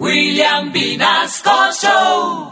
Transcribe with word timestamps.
William 0.00 0.72
Vinasco 0.72 1.50
Show. 1.74 2.50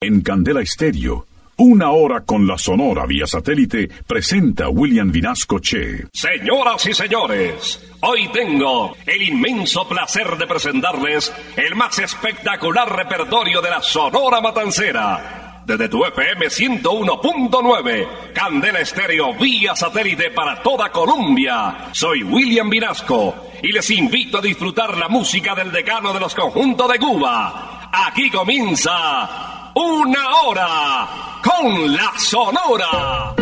En 0.00 0.22
Candela 0.22 0.60
Estéreo, 0.60 1.24
una 1.58 1.92
hora 1.92 2.22
con 2.22 2.48
la 2.48 2.58
Sonora 2.58 3.06
vía 3.06 3.28
satélite 3.28 3.88
presenta 4.04 4.68
William 4.68 5.12
Vinasco 5.12 5.60
Che. 5.60 6.08
Señoras 6.12 6.84
y 6.86 6.92
señores, 6.92 7.80
hoy 8.00 8.28
tengo 8.32 8.96
el 9.06 9.22
inmenso 9.22 9.86
placer 9.86 10.36
de 10.36 10.48
presentarles 10.48 11.32
el 11.56 11.76
más 11.76 11.96
espectacular 12.00 12.92
repertorio 12.92 13.62
de 13.62 13.70
la 13.70 13.80
Sonora 13.80 14.40
Matancera. 14.40 15.43
Desde 15.64 15.88
tu 15.88 16.04
FM 16.04 16.46
101.9, 16.46 18.32
Candela 18.34 18.80
Estéreo 18.80 19.32
vía 19.32 19.74
satélite 19.74 20.30
para 20.30 20.62
toda 20.62 20.90
Colombia. 20.90 21.88
Soy 21.92 22.22
William 22.22 22.68
Vinasco 22.68 23.34
y 23.62 23.72
les 23.72 23.90
invito 23.90 24.38
a 24.38 24.42
disfrutar 24.42 24.94
la 24.98 25.08
música 25.08 25.54
del 25.54 25.72
decano 25.72 26.12
de 26.12 26.20
los 26.20 26.34
conjuntos 26.34 26.92
de 26.92 26.98
Cuba. 26.98 27.88
Aquí 27.90 28.30
comienza 28.30 29.72
una 29.74 30.34
hora 30.42 31.08
con 31.42 31.96
la 31.96 32.12
Sonora. 32.18 33.34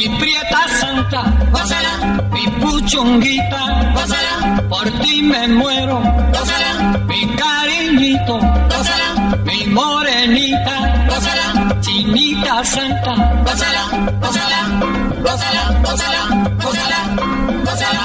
Mi 0.00 0.08
prieta 0.18 0.60
santa, 0.80 1.22
gózala, 1.52 1.92
mi 2.32 2.44
puchonguita, 2.60 3.92
gózala, 3.94 4.62
por 4.70 4.90
ti 5.02 5.20
me 5.22 5.46
muero, 5.48 6.00
gózala, 6.32 6.70
mi 7.06 7.20
cariñito, 7.36 8.38
gózala, 8.72 9.08
mi 9.44 9.66
morenita, 9.66 10.76
gózala, 11.06 11.76
chinita 11.82 12.64
santa, 12.64 13.12
gózala, 13.44 13.82
gózala, 14.22 14.60
gózala, 15.22 15.62
gózala, 15.84 16.22
gózala, 16.64 17.00
gózala. 17.66 18.04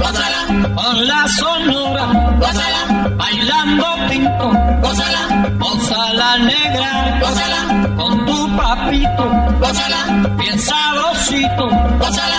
Gózala, 0.00 0.40
con 0.74 1.06
la 1.06 1.28
sonora, 1.28 2.04
gózala, 2.38 3.08
bailando 3.16 3.86
pinto, 4.08 4.52
gózala, 4.82 5.48
gózala 5.58 6.38
negra, 6.38 7.18
gózala, 7.20 7.94
con 7.96 8.26
tu 8.26 8.56
papito, 8.56 9.24
gózala, 9.60 10.28
bien 10.36 10.58
sabrosito, 10.58 11.68
gózala, 11.98 12.38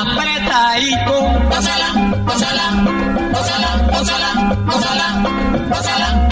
apretadito, 0.00 1.16
gózala, 1.50 1.88
gózala, 2.24 2.66
gózala, 3.32 3.68
gózala, 3.92 4.30
gózala, 4.66 5.06
gózala. 5.70 5.74
Gózala, 5.74 6.28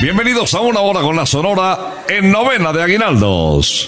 Bienvenidos 0.00 0.54
a 0.54 0.60
una 0.60 0.80
hora 0.80 1.00
con 1.00 1.16
la 1.16 1.26
Sonora 1.26 2.04
en 2.08 2.30
novena 2.30 2.72
de 2.72 2.82
Aguinaldos. 2.82 3.86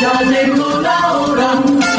Ya 0.00 0.22
llegó 0.22 0.80
la 0.80 1.12
hora. 1.12 1.93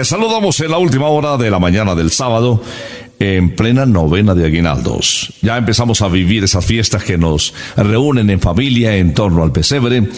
Les 0.00 0.08
saludamos 0.08 0.58
en 0.60 0.70
la 0.70 0.78
última 0.78 1.08
hora 1.08 1.36
de 1.36 1.50
la 1.50 1.58
mañana 1.58 1.94
del 1.94 2.10
sábado 2.10 2.62
en 3.18 3.54
plena 3.54 3.84
novena 3.84 4.34
de 4.34 4.46
Aguinaldos. 4.46 5.34
Ya 5.42 5.58
empezamos 5.58 6.00
a 6.00 6.08
vivir 6.08 6.42
esas 6.42 6.64
fiestas 6.64 7.04
que 7.04 7.18
nos 7.18 7.52
reúnen 7.76 8.30
en 8.30 8.40
familia 8.40 8.96
en 8.96 9.12
torno 9.12 9.42
al 9.42 9.52
pesebre 9.52 10.08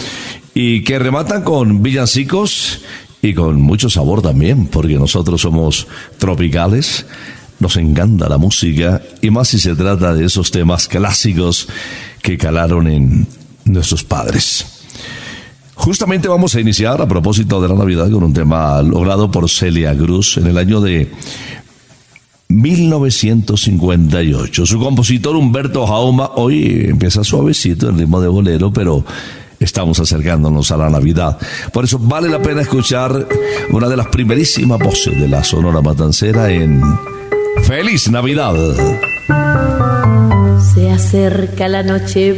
y 0.55 0.85
que 0.85 1.01
rematan 1.01 1.43
con 1.43 1.83
villancicos 1.83 2.81
y 3.21 3.35
con 3.35 3.61
mucho 3.61 3.91
sabor 3.91 4.23
también, 4.23 4.69
porque 4.69 4.95
nosotros 4.95 5.41
somos 5.41 5.89
tropicales, 6.17 7.05
nos 7.59 7.77
encanta 7.77 8.29
la 8.29 8.39
música 8.39 9.03
y 9.21 9.31
más 9.31 9.49
si 9.49 9.59
se 9.59 9.75
trata 9.75 10.15
de 10.15 10.27
esos 10.27 10.53
temas 10.53 10.87
clásicos 10.87 11.69
que 12.23 12.39
calaron 12.39 12.87
en 12.87 13.27
nuestros 13.65 14.05
padres. 14.05 14.67
Justamente 15.75 16.29
vamos 16.29 16.55
a 16.55 16.61
iniciar 16.61 17.01
a 17.01 17.09
propósito 17.09 17.59
de 17.61 17.69
la 17.69 17.75
Navidad 17.75 18.09
con 18.11 18.23
un 18.23 18.33
tema 18.33 18.81
logrado 18.83 19.29
por 19.31 19.51
Celia 19.51 19.97
Cruz 19.97 20.37
en 20.37 20.47
el 20.47 20.59
año 20.59 20.81
de 20.81 21.11
1958. 22.49 24.67
Su 24.67 24.79
compositor 24.79 25.35
Humberto 25.37 25.87
Jauma 25.87 26.33
hoy 26.37 26.87
empieza 26.89 27.25
suavecito 27.25 27.89
en 27.89 27.99
ritmo 27.99 28.21
de 28.21 28.29
bolero, 28.29 28.73
pero 28.73 29.05
estamos 29.59 29.99
acercándonos 29.99 30.71
a 30.71 30.77
la 30.77 30.89
Navidad. 30.91 31.39
Por 31.73 31.85
eso 31.85 31.99
vale 31.99 32.29
la 32.29 32.43
pena 32.43 32.61
escuchar 32.63 33.27
una 33.71 33.89
de 33.89 33.97
las 33.97 34.07
primerísimas 34.09 34.79
voces 34.79 35.19
de 35.21 35.29
la 35.29 35.43
Sonora 35.43 35.81
Matancera 35.81 36.51
en 36.51 36.81
Feliz 37.63 38.11
Navidad. 38.11 38.55
Se 40.75 40.91
acerca 40.91 41.69
la 41.69 41.83
noche 41.83 42.37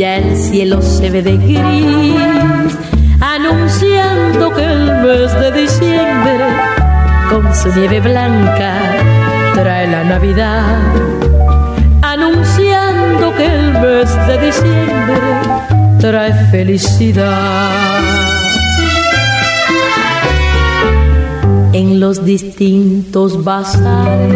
ya 0.00 0.16
el 0.16 0.34
cielo 0.34 0.80
se 0.80 1.10
ve 1.10 1.22
de 1.22 1.36
gris, 1.36 2.74
anunciando 3.20 4.50
que 4.54 4.64
el 4.64 4.86
mes 5.02 5.30
de 5.38 5.52
diciembre, 5.52 6.38
con 7.28 7.54
su 7.54 7.68
nieve 7.78 8.00
blanca, 8.00 8.72
trae 9.54 9.86
la 9.88 10.02
Navidad. 10.04 10.78
Anunciando 12.00 13.34
que 13.36 13.44
el 13.44 13.72
mes 13.74 14.08
de 14.26 14.38
diciembre 14.46 15.20
trae 16.00 16.32
felicidad. 16.50 18.00
En 21.74 22.00
los 22.00 22.24
distintos 22.24 23.44
bazares, 23.44 24.30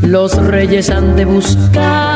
los 0.00 0.34
reyes 0.46 0.88
han 0.88 1.16
de 1.16 1.26
buscar 1.26 2.09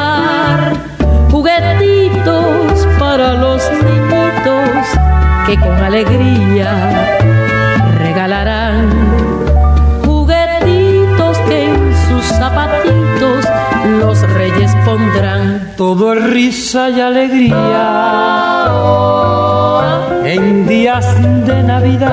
juguetitos 1.45 2.89
para 2.99 3.35
los 3.35 3.63
niñitos 3.71 4.89
que 5.47 5.61
con 5.61 5.77
alegría 5.77 7.19
regalarán 7.99 8.89
juguetitos 10.07 11.37
que 11.47 11.67
en 11.67 11.95
sus 12.09 12.25
zapatitos 12.25 13.45
los 14.01 14.23
reyes 14.33 14.75
pondrán. 14.87 15.73
Todo 15.77 16.15
es 16.15 16.25
risa 16.31 16.89
y 16.89 17.01
alegría 17.01 17.91
en 20.25 20.67
días 20.67 21.07
de 21.47 21.63
Navidad. 21.63 22.11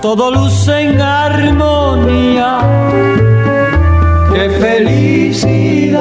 Todo 0.00 0.30
luce 0.30 0.80
en 0.90 1.00
armonía. 1.00 2.58
¡Qué 4.32 4.48
felicidad! 4.50 6.00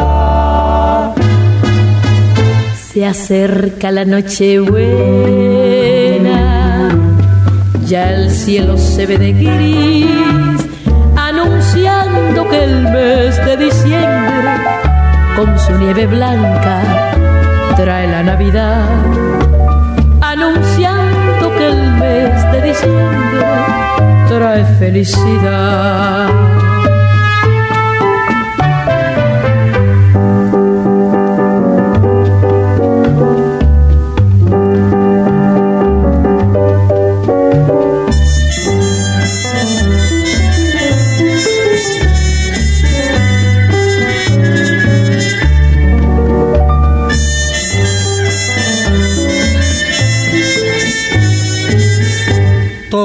Se 2.91 3.05
acerca 3.05 3.91
la 3.91 4.05
noche 4.05 4.59
buena, 4.59 6.29
ya 7.85 8.11
el 8.11 8.29
cielo 8.29 8.77
se 8.77 9.05
ve 9.05 9.17
de 9.17 9.33
gris, 9.33 10.61
anunciando 11.15 12.47
que 12.49 12.63
el 12.63 12.83
mes 12.83 13.37
de 13.45 13.57
diciembre, 13.57 14.51
con 15.35 15.57
su 15.57 15.71
nieve 15.77 16.05
blanca, 16.07 16.81
trae 17.75 18.07
la 18.07 18.23
Navidad. 18.23 18.89
Anunciando 20.21 21.55
que 21.57 21.67
el 21.67 21.91
mes 21.93 22.51
de 22.51 22.61
diciembre 22.61 23.45
trae 24.27 24.65
felicidad. 24.77 26.29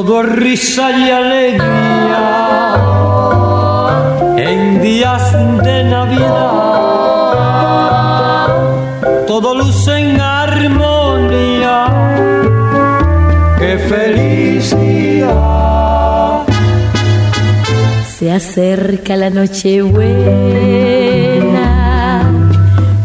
Todo 0.07 0.23
risa 0.23 0.91
y 0.99 1.11
alegría 1.11 2.77
en 4.37 4.83
días 4.83 5.33
de 5.65 5.85
Navidad. 5.85 6.89
Todo 9.27 9.55
luce 9.55 9.97
en 9.97 10.21
armonía. 10.21 11.87
¡Qué 13.59 13.79
felicidad! 13.79 15.33
Se 18.19 18.31
acerca 18.31 19.17
la 19.17 19.31
noche 19.31 19.81
buena, 19.81 20.21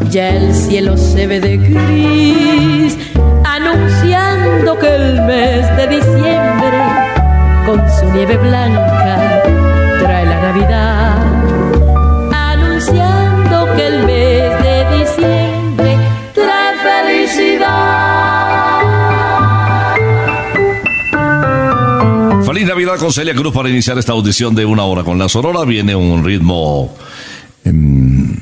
ya 0.10 0.32
el 0.32 0.54
cielo 0.54 0.98
se 0.98 1.28
ve 1.28 1.40
de 1.40 1.56
gris, 1.60 2.98
anunciando 3.46 4.78
que 4.78 4.96
el 4.96 5.22
mes 5.22 5.78
de 5.78 5.88
diciembre, 5.88 6.39
nieve 8.14 8.38
blanca, 8.38 9.44
trae 10.00 10.26
la 10.26 10.42
Navidad. 10.42 11.18
Anunciando 12.32 13.76
que 13.76 13.88
el 13.88 14.06
mes 14.06 14.64
de 14.64 14.98
diciembre 15.00 15.98
trae 16.34 16.78
felicidad. 17.06 18.00
Feliz 22.46 22.68
Navidad 22.68 22.98
con 22.98 23.14
Celia 23.14 23.36
Cruz 23.36 23.54
para 23.54 23.70
iniciar 23.70 23.98
esta 23.98 24.14
audición 24.14 24.56
de 24.56 24.66
una 24.66 24.84
hora 24.84 25.04
con 25.04 25.18
la 25.20 25.30
Sonora. 25.30 25.64
Viene 25.66 25.96
un 25.96 26.24
ritmo 26.24 26.96
em, 27.64 28.36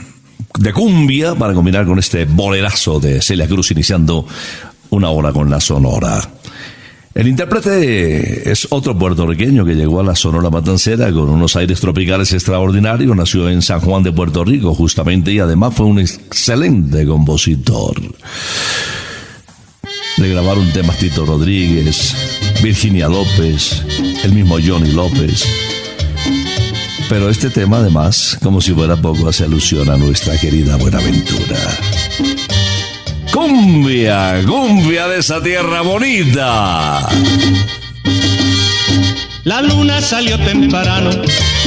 de 0.57 0.73
cumbia 0.73 1.35
para 1.35 1.53
combinar 1.53 1.85
con 1.85 1.99
este 1.99 2.25
bolerazo 2.25 2.99
de 2.99 3.21
Celia 3.21 3.47
Cruz 3.47 3.71
iniciando 3.71 4.25
una 4.89 5.09
hora 5.09 5.33
con 5.33 5.49
la 5.49 5.59
Sonora. 5.59 6.36
El 7.17 7.27
intérprete 7.27 8.51
es 8.51 8.67
otro 8.69 8.95
puertorriqueño 8.95 9.65
que 9.65 9.73
llegó 9.73 9.99
a 9.99 10.03
la 10.03 10.15
Sonora 10.15 10.51
Matancera 10.51 11.11
con 11.11 11.29
unos 11.29 11.55
aires 11.55 11.79
tropicales 11.79 12.31
extraordinarios. 12.31 13.15
Nació 13.15 13.49
en 13.49 13.63
San 13.63 13.79
Juan 13.79 14.03
de 14.03 14.11
Puerto 14.11 14.45
Rico, 14.45 14.75
justamente, 14.75 15.31
y 15.33 15.39
además 15.39 15.73
fue 15.73 15.87
un 15.87 15.97
excelente 15.97 17.07
compositor. 17.07 17.99
Le 20.17 20.29
grabaron 20.29 20.71
temas 20.73 20.99
Tito 20.99 21.25
Rodríguez, 21.25 22.13
Virginia 22.61 23.07
López, 23.07 23.83
el 24.23 24.33
mismo 24.33 24.59
Johnny 24.63 24.91
López. 24.91 25.43
Pero 27.09 27.31
este 27.31 27.49
tema, 27.49 27.77
además, 27.77 28.37
como 28.43 28.61
si 28.61 28.73
fuera 28.73 28.95
poco, 28.95 29.27
hace 29.27 29.43
alusión 29.43 29.89
a 29.89 29.97
nuestra 29.97 30.37
querida 30.37 30.75
Buenaventura. 30.75 31.57
Cumbia, 33.37 34.41
cumbia 34.47 35.07
de 35.09 35.19
esa 35.19 35.39
tierra 35.39 35.81
bonita. 35.81 37.07
La 39.43 39.61
luna 39.61 40.01
salió 40.01 40.39
temprano 40.39 41.11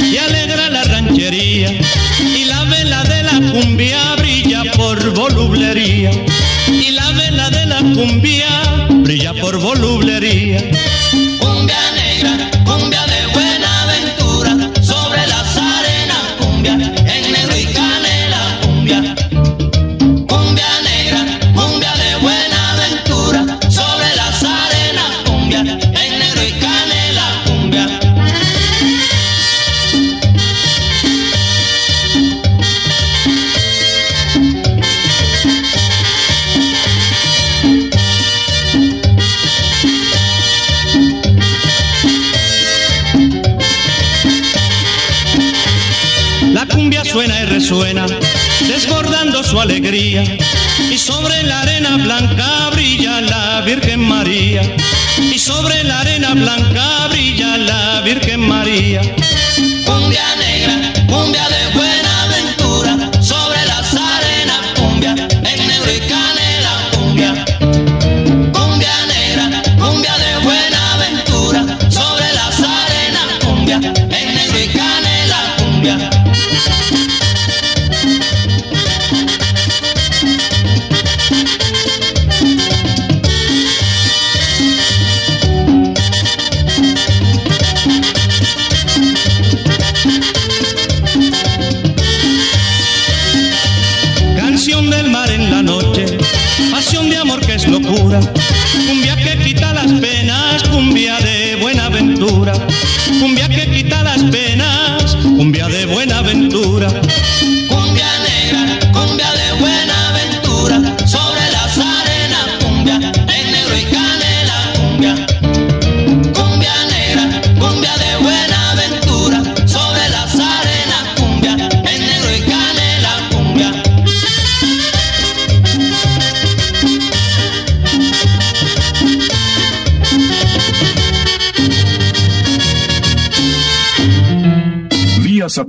y 0.03 0.17
alegra 0.17 0.69
la 0.69 0.83
ranchería 0.83 1.71
y 2.19 2.43
la 2.43 2.65
vela 2.65 3.03
de 3.05 3.23
la 3.23 3.51
cumbia 3.53 4.15
brilla 4.17 4.63
por 4.75 5.13
volublería 5.13 6.11
y 6.67 6.91
la 6.91 7.09
vela 7.11 7.49
de 7.49 7.65
la 7.65 7.77
cumbia 7.77 8.49
brilla 8.89 9.33
por 9.35 9.57
volublería. 9.57 10.59
Su 49.51 49.59
alegría. 49.59 50.23
Y 50.89 50.97
sobre 50.97 51.43
la 51.43 51.59
arena 51.59 51.97
blanca 51.97 52.69
brilla 52.71 53.19
la 53.19 53.61
Virgen 53.61 53.99
María. 53.99 54.61
Y 55.19 55.37
sobre 55.37 55.83
la 55.83 55.99
arena 55.99 56.33
blanca 56.33 57.07
brilla 57.09 57.57
la 57.57 57.99
Virgen 57.99 58.47
María. 58.47 59.01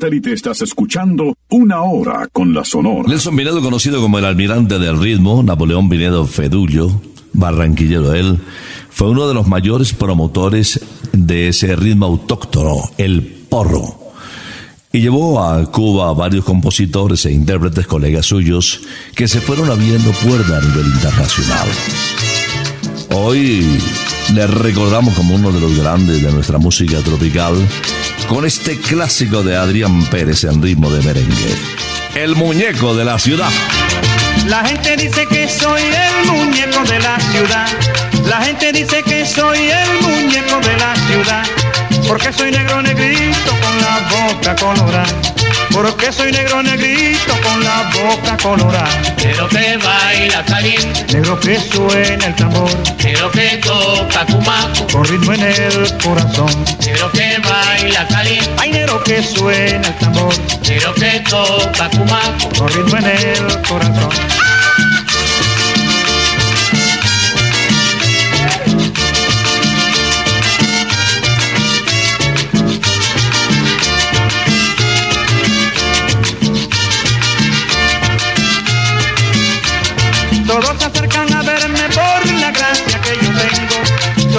Satélite 0.03 0.33
estás 0.33 0.61
escuchando 0.63 1.37
Una 1.49 1.83
Hora 1.83 2.29
con 2.33 2.53
la 2.53 2.65
Sonora. 2.65 3.05
Nelson 3.07 3.37
Vinedo, 3.37 3.63
conocido 3.63 4.01
como 4.01 4.19
el 4.19 4.25
almirante 4.25 4.81
del 4.81 4.99
ritmo, 4.99 5.45
Napoleón 5.45 5.89
Vinedo 5.89 6.27
Fedullo, 6.27 7.01
barranquillero 7.33 8.13
él, 8.13 8.41
fue 8.91 9.11
uno 9.11 9.29
de 9.29 9.35
los 9.35 9.47
mayores 9.47 9.93
promotores 9.93 10.81
de 11.13 11.47
ese 11.47 11.77
ritmo 11.77 12.07
autóctono, 12.07 12.83
el 12.99 13.23
porro. 13.23 14.13
Y 14.91 15.03
llevó 15.03 15.41
a 15.41 15.71
Cuba 15.71 16.09
a 16.09 16.15
varios 16.15 16.45
compositores 16.45 17.25
e 17.27 17.33
intérpretes 17.33 17.87
colegas 17.87 18.27
suyos 18.27 18.81
que 19.15 19.29
se 19.29 19.41
fueron 19.41 19.71
abriendo 19.71 20.11
puerta 20.27 20.57
a 20.57 20.61
nivel 20.63 20.87
internacional. 20.87 21.69
Hoy 23.15 23.79
le 24.35 24.47
recordamos 24.47 25.15
como 25.15 25.35
uno 25.35 25.53
de 25.53 25.61
los 25.61 25.77
grandes 25.77 26.23
de 26.23 26.33
nuestra 26.33 26.59
música 26.59 26.99
tropical 27.01 27.55
con 28.29 28.47
este 28.47 28.79
clásico 28.79 29.43
de 29.43 29.57
Adrián 29.57 30.05
Pérez 30.07 30.45
en 30.45 30.63
ritmo 30.63 30.91
de 30.91 31.03
merengue. 31.03 31.55
El 32.15 32.35
muñeco 32.35 32.95
de 32.95 33.05
la 33.05 33.19
ciudad. 33.19 33.51
La 34.47 34.65
gente 34.65 34.97
dice 34.97 35.27
que 35.27 35.49
soy 35.49 35.83
el 35.83 36.31
muñeco 36.31 36.83
de 36.85 36.99
la 37.01 37.19
ciudad. 37.21 37.67
La 38.27 38.41
gente 38.41 38.73
dice 38.73 39.03
que 39.03 39.27
soy 39.27 39.59
el 39.59 40.03
muñeco 40.03 40.61
de 40.61 40.77
la 40.79 40.95
ciudad. 40.97 41.62
Porque 42.07 42.33
soy 42.33 42.51
negro 42.51 42.83
negrito 42.83 43.51
con 43.63 43.81
la 43.81 44.01
boca 44.11 44.55
colorada. 44.57 45.07
Porque 45.71 46.13
soy 46.13 46.31
negro 46.33 46.63
negrito 46.63 47.35
con 47.43 47.65
la 47.65 47.91
boca 47.95 48.37
colorada. 48.37 48.89
Negro 49.25 49.49
que 49.49 49.77
baila 49.79 50.45
caliente, 50.45 51.05
Negro 51.15 51.39
que 51.41 51.59
suena 51.59 52.27
el 52.27 52.35
tambor. 52.35 52.71
negro 53.03 53.31
que 53.31 53.57
toca 53.59 54.27
cumaco, 54.27 54.87
Con 54.93 55.05
ritmo 55.05 55.33
en 55.33 55.43
el 55.43 55.99
corazón. 56.03 56.65
negro 56.81 57.11
que 57.13 57.39
baila 57.39 58.07
caliente, 58.09 58.51
Ay, 58.59 58.73
negro 58.73 59.03
que 59.05 59.23
suena 59.23 59.89
el 59.89 59.95
tambor. 59.97 60.35
negro 60.69 60.95
que 60.95 61.21
toca 61.29 61.89
cumaco. 61.91 62.49
Con 62.59 62.69
ritmo 62.69 62.97
en 62.99 63.07
el 63.07 63.63
corazón. 63.63 64.11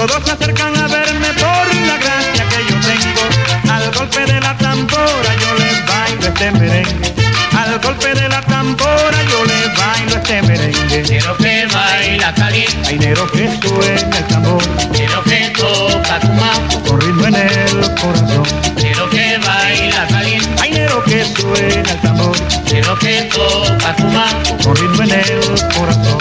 Todos 0.06 0.22
se 0.26 0.32
acercan 0.32 0.76
a 0.78 0.88
verme 0.88 1.28
por 1.36 1.76
la 1.88 1.98
gracia 1.98 2.46
que 2.50 2.58
yo 2.70 2.76
tengo. 2.82 3.72
Al 3.74 3.90
golpe 3.94 4.26
de 4.26 4.42
la 4.42 4.58
tambora 4.58 5.32
yo 5.40 5.54
les 5.60 5.86
bailo 5.88 6.28
este 6.28 6.52
merengue. 6.52 7.14
Al 7.58 7.80
golpe 7.80 8.14
de 8.14 8.28
la 8.28 8.42
tambora 8.42 9.24
yo 9.32 9.46
les 9.46 9.78
bailo 9.78 10.16
este 10.18 10.42
merengue. 10.42 11.04
Negro 11.10 11.38
que 11.38 11.68
baila 11.74 12.34
caliente, 12.36 12.90
Hay 12.90 13.00
negro 13.00 13.32
que 13.32 13.50
suena 13.62 14.18
el 14.18 14.28
tambor. 14.28 14.62
negro 14.92 15.24
que 15.24 15.54
toca 15.58 16.20
cumaco, 16.20 16.84
Con 16.86 17.00
ritmo 17.02 17.26
en 17.28 17.36
el 17.36 17.96
corazón. 17.96 18.44
negro 18.76 19.10
que 19.10 19.38
baila 19.38 20.08
caliente, 20.10 20.62
Hay 20.62 20.72
negro 20.72 21.02
que 21.06 21.26
suena 21.34 21.92
el 21.92 22.02
tambor. 22.02 22.36
negro 22.74 23.00
que 23.00 23.22
toca 23.34 23.94
cumaco. 23.96 24.58
Con 24.64 24.76
ritmo 24.76 25.04
en 25.04 25.12
el 25.12 25.40
corazón. 25.74 26.18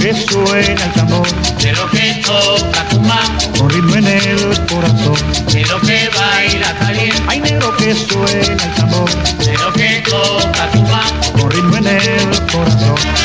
Caliente, 0.00 0.30
Negro 0.30 0.30
que 0.30 0.32
suena 0.32 0.84
el 0.84 0.92
tambor, 0.92 1.26
negro 1.62 1.90
que 1.90 2.22
toca 2.24 2.84
cumaco, 2.90 3.58
con 3.58 3.70
ritmo 3.70 3.96
en 3.96 4.06
el 4.06 4.66
corazón. 4.66 5.16
negro 5.52 5.80
que 5.80 6.10
baila 6.16 6.78
caliente, 6.78 7.22
Hay 7.28 7.40
negro 7.40 7.76
que 7.76 7.94
suena 7.94 8.64
el 8.64 8.74
tambor, 8.74 9.10
negro 9.38 9.72
que 9.74 10.02
toca 10.08 10.68
cumaco. 10.70 11.32
con 11.32 11.50
ritmo 11.50 11.76
en 11.76 11.86
el 11.86 12.46
corazón. 12.50 13.19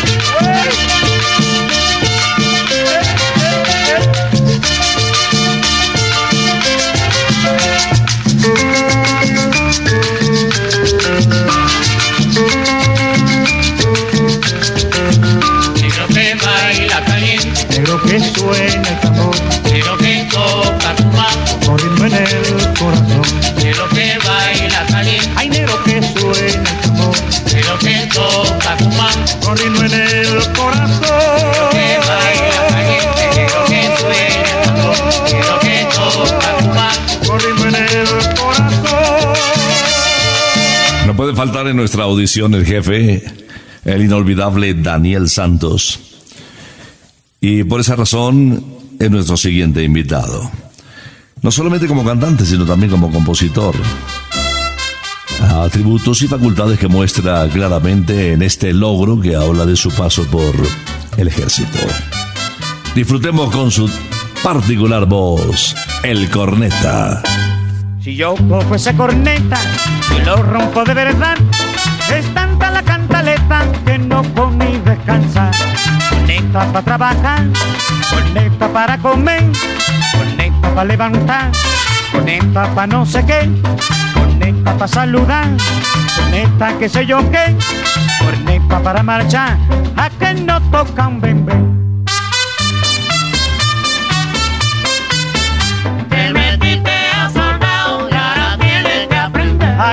En 41.67 41.77
nuestra 41.77 42.03
audición 42.03 42.53
el 42.53 42.63
jefe, 42.63 43.23
el 43.85 44.03
inolvidable 44.03 44.75
Daniel 44.75 45.29
Santos. 45.29 45.99
Y 47.41 47.63
por 47.63 47.81
esa 47.81 47.95
razón 47.95 48.63
es 48.99 49.09
nuestro 49.09 49.35
siguiente 49.35 49.81
invitado. 49.81 50.51
No 51.41 51.49
solamente 51.49 51.87
como 51.87 52.05
cantante, 52.05 52.45
sino 52.45 52.65
también 52.65 52.91
como 52.91 53.11
compositor. 53.11 53.75
Atributos 55.41 56.21
y 56.21 56.27
facultades 56.27 56.77
que 56.77 56.87
muestra 56.87 57.49
claramente 57.49 58.33
en 58.33 58.43
este 58.43 58.71
logro 58.71 59.19
que 59.19 59.35
habla 59.35 59.65
de 59.65 59.75
su 59.75 59.89
paso 59.89 60.23
por 60.27 60.53
el 61.17 61.27
ejército. 61.27 61.79
Disfrutemos 62.93 63.51
con 63.51 63.71
su 63.71 63.89
particular 64.43 65.07
voz, 65.07 65.75
el 66.03 66.29
corneta. 66.29 67.23
Si 68.05 68.15
yo 68.15 68.35
cojo 68.47 68.75
esa 68.75 68.93
corneta 68.93 69.57
y 70.15 70.23
lo 70.23 70.35
rompo 70.35 70.83
de 70.83 70.93
verdad, 70.93 71.35
es 72.15 72.31
tanta 72.35 72.69
la 72.69 72.83
cantaleta 72.83 73.65
que 73.83 73.97
no 73.97 74.21
puedo 74.21 74.51
ni 74.51 74.77
descansar. 74.77 75.51
Corneta 76.11 76.71
para 76.71 76.85
trabajar, 76.85 77.47
corneta 78.11 78.67
para 78.67 78.99
comer, 78.99 79.43
corneta 80.15 80.69
para 80.75 80.85
levantar, 80.85 81.51
corneta 82.11 82.75
para 82.75 82.85
no 82.85 83.07
sé 83.07 83.25
qué, 83.25 83.49
corneta 84.13 84.73
para 84.73 84.87
saludar, 84.87 85.47
corneta 86.15 86.77
que 86.77 86.87
sé 86.87 87.07
yo 87.07 87.17
qué, 87.31 87.55
corneta 88.19 88.83
para 88.83 89.01
marchar, 89.01 89.57
a 89.97 90.11
que 90.11 90.35
no 90.35 90.61
toca 90.69 91.07
un 91.07 91.21
bembé. 91.21 91.84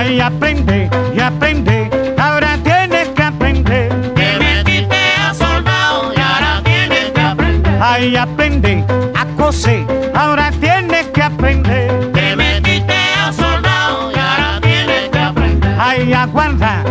Ay, 0.05 0.19
aprende 0.19 0.89
y 1.15 1.19
aprende, 1.21 1.89
ahora 2.17 2.57
tienes 2.61 3.07
que 3.15 3.23
aprender. 3.23 3.87
Te 4.13 4.37
metiste 4.37 4.97
a 5.17 5.33
soldado 5.33 6.11
y 6.13 6.19
ahora 6.19 6.61
tienes 6.61 7.11
que 7.11 7.21
aprender. 7.21 7.77
Ay, 7.81 8.17
aprende 8.17 8.83
a 9.15 9.25
coser, 9.37 9.85
ahora 10.13 10.51
tienes 10.59 11.05
que 11.07 11.23
aprender. 11.23 12.11
Te 12.11 12.35
metiste 12.35 12.93
a 13.17 13.31
soldado 13.31 14.11
y 14.11 14.19
ahora 14.19 14.59
tienes 14.61 15.09
que 15.09 15.19
aprender. 15.19 15.73
Ay, 15.79 16.11
aguarda 16.11 16.83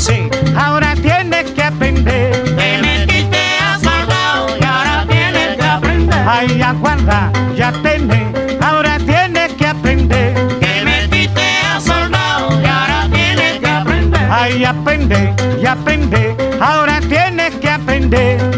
coser, 0.00 0.30
ahora 0.56 0.94
tienes 0.94 1.50
que 1.50 1.62
aprender. 1.62 2.32
Te 2.56 2.78
metiste 2.78 3.38
a 3.62 3.78
soldado 3.78 4.56
y 4.58 4.64
ahora 4.64 5.06
tienes 5.06 5.56
que 5.56 5.62
aprender. 5.62 6.18
Ay, 6.26 6.62
aguarda, 6.62 7.30
ya 7.54 7.72
tenés, 7.82 8.34
ahora 8.62 8.98
tienes 8.98 9.52
que 9.54 9.66
aprender. 9.66 10.34
Te 10.58 10.84
metiste 10.84 11.42
a 11.70 11.80
soldado 11.80 12.60
y 12.62 12.66
ahora 12.66 13.08
tienes 13.12 13.60
que 13.60 13.66
aprender. 13.66 14.20
Ay, 14.30 14.64
aprende, 14.64 15.34
y 15.62 15.66
aprende, 15.66 16.36
ahora 16.60 17.00
tienes 17.00 17.54
que 17.56 17.68
aprender. 17.68 18.49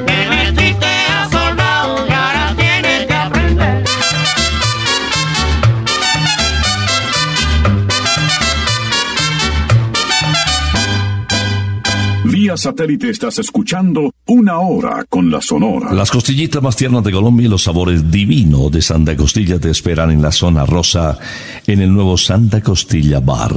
Satélite 12.62 13.10
estás 13.10 13.40
escuchando 13.40 14.14
Una 14.26 14.60
Hora 14.60 15.04
con 15.08 15.28
la 15.32 15.40
Sonora. 15.40 15.92
Las 15.92 16.12
costillitas 16.12 16.62
más 16.62 16.76
tiernas 16.76 17.02
de 17.02 17.10
Colombia 17.10 17.46
y 17.46 17.50
los 17.50 17.64
sabores 17.64 18.08
divinos 18.08 18.70
de 18.70 18.80
Santa 18.80 19.16
Costilla 19.16 19.58
te 19.58 19.68
esperan 19.68 20.12
en 20.12 20.22
la 20.22 20.30
zona 20.30 20.64
rosa 20.64 21.18
en 21.66 21.80
el 21.80 21.92
nuevo 21.92 22.16
Santa 22.16 22.60
Costilla 22.60 23.18
Bar. 23.18 23.52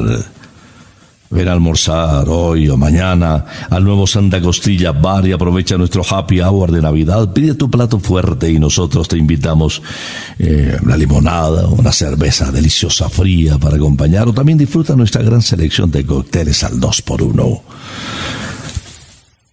Ven 1.29 1.47
a 1.47 1.51
almorzar 1.51 2.27
hoy 2.29 2.67
o 2.67 2.77
mañana 2.77 3.45
al 3.69 3.83
nuevo 3.83 4.07
Santa 4.07 4.41
Costilla 4.41 4.91
Bar 4.91 5.27
y 5.27 5.33
aprovecha 5.33 5.77
nuestro 5.77 6.01
happy 6.03 6.41
hour 6.41 6.71
de 6.71 6.81
Navidad. 6.81 7.31
Pide 7.31 7.53
tu 7.53 7.69
plato 7.69 7.99
fuerte 7.99 8.49
y 8.49 8.57
nosotros 8.57 9.07
te 9.07 9.19
invitamos 9.19 9.83
eh, 10.39 10.79
una 10.81 10.97
limonada, 10.97 11.67
una 11.67 11.91
cerveza 11.91 12.51
deliciosa 12.51 13.07
fría 13.07 13.59
para 13.59 13.75
acompañar 13.75 14.27
o 14.27 14.33
también 14.33 14.57
disfruta 14.57 14.95
nuestra 14.95 15.21
gran 15.21 15.43
selección 15.43 15.91
de 15.91 16.03
cócteles 16.07 16.63
al 16.63 16.79
2 16.79 17.03
por 17.03 17.21
1 17.21 17.61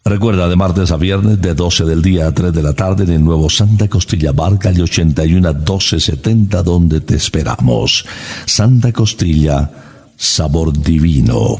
Recuerda, 0.04 0.48
de 0.48 0.56
martes 0.56 0.90
a 0.90 0.96
viernes, 0.96 1.40
de 1.40 1.54
12 1.54 1.84
del 1.84 2.02
día 2.02 2.26
a 2.26 2.32
3 2.32 2.52
de 2.52 2.62
la 2.62 2.72
tarde, 2.72 3.04
en 3.04 3.10
el 3.12 3.24
nuevo 3.24 3.48
Santa 3.48 3.88
Costilla 3.88 4.32
Bar, 4.32 4.58
calle 4.58 4.82
81 4.82 5.48
a 5.48 5.52
1270, 5.52 6.62
donde 6.64 7.00
te 7.00 7.14
esperamos. 7.14 8.04
Santa 8.44 8.92
Costilla, 8.92 9.70
sabor 10.16 10.76
divino. 10.76 11.56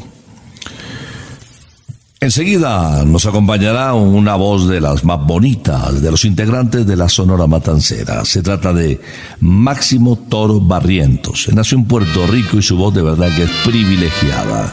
Enseguida 2.19 3.03
nos 3.05 3.25
acompañará 3.25 3.93
una 3.93 4.35
voz 4.35 4.67
de 4.67 4.81
las 4.81 5.05
más 5.05 5.25
bonitas 5.25 6.01
de 6.01 6.11
los 6.11 6.25
integrantes 6.25 6.85
de 6.85 6.95
la 6.97 7.07
Sonora 7.07 7.47
Matancera. 7.47 8.25
Se 8.25 8.41
trata 8.41 8.73
de 8.73 8.99
Máximo 9.39 10.17
Toro 10.17 10.59
Barrientos. 10.59 11.49
Nació 11.53 11.77
en 11.77 11.85
Puerto 11.85 12.27
Rico 12.27 12.57
y 12.57 12.61
su 12.61 12.75
voz 12.77 12.93
de 12.93 13.01
verdad 13.01 13.33
que 13.35 13.43
es 13.43 13.51
privilegiada 13.65 14.71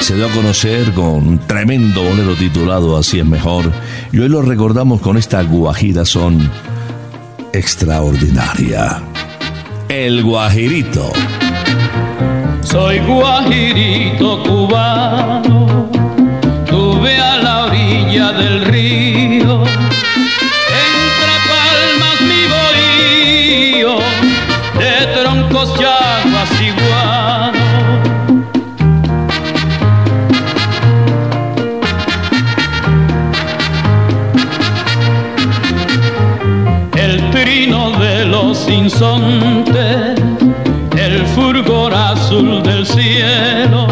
se 0.00 0.14
dio 0.14 0.26
a 0.26 0.30
conocer 0.30 0.92
con 0.92 1.26
un 1.26 1.38
tremendo 1.38 2.02
bolero 2.02 2.34
titulado 2.34 2.96
Así 2.96 3.18
es 3.18 3.26
mejor 3.26 3.72
y 4.12 4.18
hoy 4.18 4.28
lo 4.28 4.42
recordamos 4.42 5.00
con 5.00 5.16
esta 5.16 5.42
guajira 5.42 6.04
son 6.04 6.50
extraordinaria. 7.52 9.02
El 9.88 10.22
guajirito. 10.22 11.12
Soy 12.62 12.98
guajirito 12.98 14.42
cubano, 14.42 15.88
tuve 16.66 17.16
a 17.16 17.36
la 17.38 17.64
orilla 17.66 18.32
del 18.32 18.64
río, 18.64 19.62
entre 20.84 21.32
palmas 21.48 22.20
mi 22.20 22.42
bohío, 22.52 23.96
de 24.78 25.06
troncos 25.14 25.78
yaguas 25.78 26.35
del 42.42 42.86
cielo, 42.86 43.86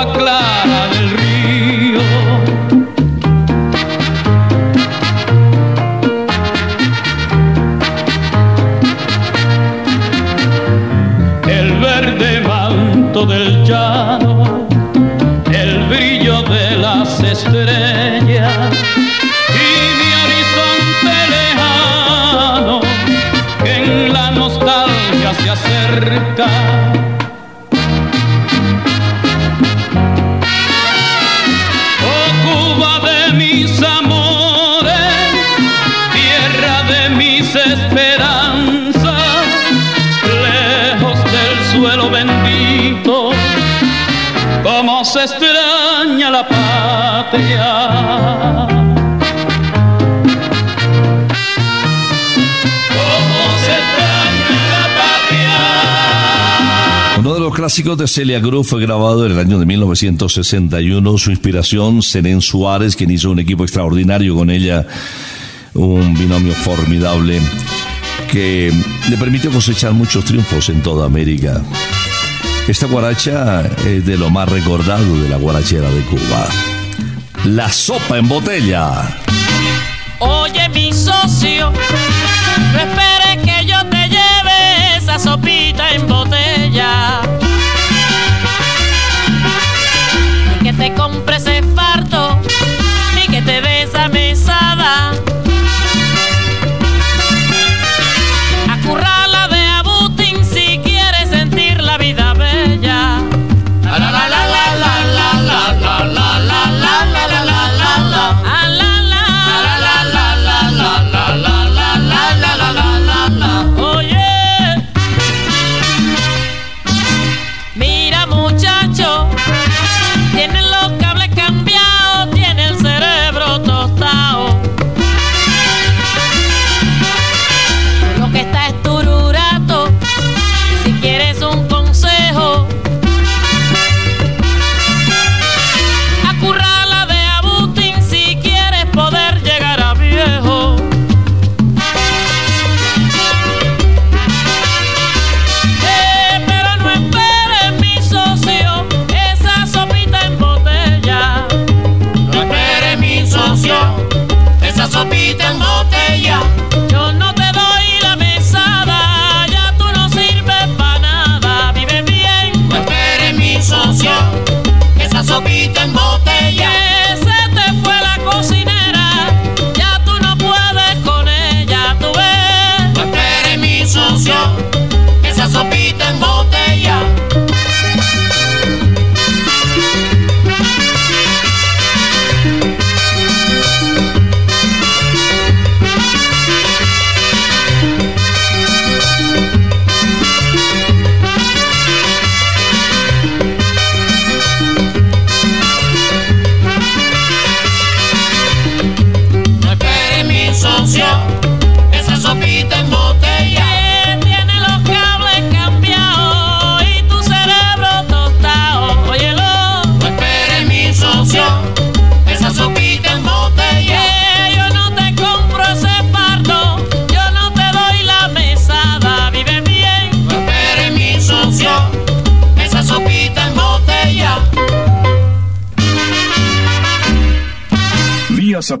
aclara 0.00 0.88
del 0.88 1.10
río. 1.10 1.29
Uno 57.78 57.94
de 57.94 58.08
Celia 58.08 58.42
Cruz 58.42 58.68
fue 58.68 58.80
grabado 58.82 59.24
en 59.24 59.32
el 59.32 59.38
año 59.38 59.58
de 59.58 59.64
1961. 59.64 61.18
Su 61.18 61.30
inspiración, 61.30 62.02
Zenén 62.02 62.40
Suárez, 62.40 62.96
quien 62.96 63.10
hizo 63.10 63.30
un 63.30 63.38
equipo 63.38 63.62
extraordinario 63.62 64.34
con 64.34 64.50
ella, 64.50 64.86
un 65.74 66.12
binomio 66.14 66.52
formidable 66.52 67.40
que 68.30 68.72
le 69.08 69.16
permitió 69.16 69.50
cosechar 69.50 69.92
muchos 69.92 70.24
triunfos 70.24 70.68
en 70.68 70.82
toda 70.82 71.06
América. 71.06 71.62
Esta 72.66 72.86
guaracha 72.86 73.62
es 73.86 74.04
de 74.04 74.18
lo 74.18 74.30
más 74.30 74.48
recordado 74.48 75.20
de 75.22 75.28
la 75.28 75.36
guarachera 75.36 75.90
de 75.90 76.02
Cuba. 76.02 76.48
La 77.44 77.70
sopa 77.70 78.18
en 78.18 78.28
botella. 78.28 79.16
Oye, 80.18 80.68
mi 80.70 80.92
socio, 80.92 81.72
no 82.72 82.78
esperes 82.78 83.44
que 83.44 83.66
yo 83.66 83.84
te 83.86 84.08
lleve 84.08 84.96
esa 84.96 85.18
sopita 85.18 85.94
en 85.94 86.06
botella. 86.06 87.49
Te 90.80 90.94
compre 90.94 91.36
ese 91.36 91.62
fardo, 91.76 92.40
ni 93.14 93.26
que 93.26 93.42
te 93.42 93.60
dé 93.60 93.82
esa 93.82 94.08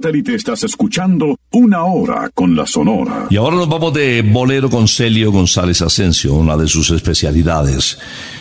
satélite 0.00 0.34
estás 0.34 0.64
escuchando 0.64 1.38
Una 1.50 1.84
Hora 1.84 2.30
con 2.32 2.56
la 2.56 2.66
Sonora. 2.66 3.26
Y 3.28 3.36
ahora 3.36 3.56
nos 3.56 3.68
vamos 3.68 3.92
de 3.92 4.22
bolero 4.22 4.70
con 4.70 4.88
Celio 4.88 5.30
González 5.30 5.82
Asensio, 5.82 6.34
una 6.34 6.56
de 6.56 6.66
sus 6.68 6.90
especialidades. 6.90 7.98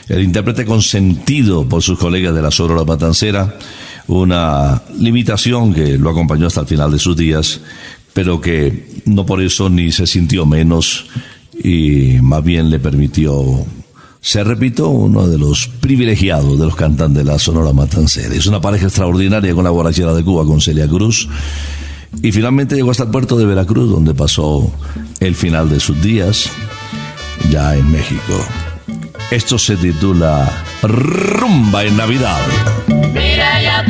El 0.08 0.24
intérprete 0.24 0.64
consentido 0.64 1.68
por 1.68 1.82
sus 1.82 2.00
colegas 2.00 2.34
de 2.34 2.42
la 2.42 2.50
Sonora 2.50 2.86
Matancera, 2.86 3.58
una 4.08 4.82
limitación 5.00 5.74
que 5.74 5.98
lo 5.98 6.12
acompañó 6.12 6.48
hasta 6.48 6.62
el 6.62 6.68
final 6.68 6.92
de 6.92 7.00
sus 7.00 7.18
días, 7.18 7.60
pero 8.14 8.40
que 8.40 9.02
no 9.06 9.26
por 9.26 9.42
eso 9.42 9.70
ni 9.70 9.92
se 9.92 10.08
sintió 10.08 10.46
menos 10.46 11.08
y 11.62 12.20
más 12.22 12.42
bien 12.42 12.70
le 12.70 12.80
permitió 12.80 13.66
se 14.22 14.44
repito, 14.44 14.90
uno 14.90 15.28
de 15.28 15.38
los 15.38 15.68
privilegiados 15.68 16.60
de 16.60 16.66
los 16.66 16.76
cantantes 16.76 17.26
de 17.26 17.32
la 17.32 17.40
Sonora 17.40 17.74
Matancera. 17.74 18.36
Es 18.36 18.48
una 18.48 18.60
pareja 18.60 18.88
extraordinaria 18.88 19.54
con 19.54 19.64
la 19.64 19.70
borrachera 19.70 20.14
de 20.14 20.24
Cuba, 20.24 20.46
con 20.46 20.60
Celia 20.62 20.88
Cruz. 20.88 21.30
Y 22.22 22.32
finalmente 22.32 22.76
llegó 22.76 22.92
hasta 22.92 23.04
el 23.04 23.10
puerto 23.10 23.38
de 23.38 23.46
Veracruz, 23.46 23.90
donde 23.90 24.14
pasó 24.14 24.72
el 25.20 25.36
final 25.36 25.70
de 25.70 25.80
sus 25.80 26.02
días, 26.02 26.50
ya 27.50 27.76
en 27.76 27.90
México. 27.90 28.34
Esto 29.32 29.58
se 29.58 29.78
titula 29.78 30.52
Rumba 30.82 31.86
en 31.86 31.96
Navidad. 31.98 32.40
Mira, 33.14 33.62
ya 33.62 33.86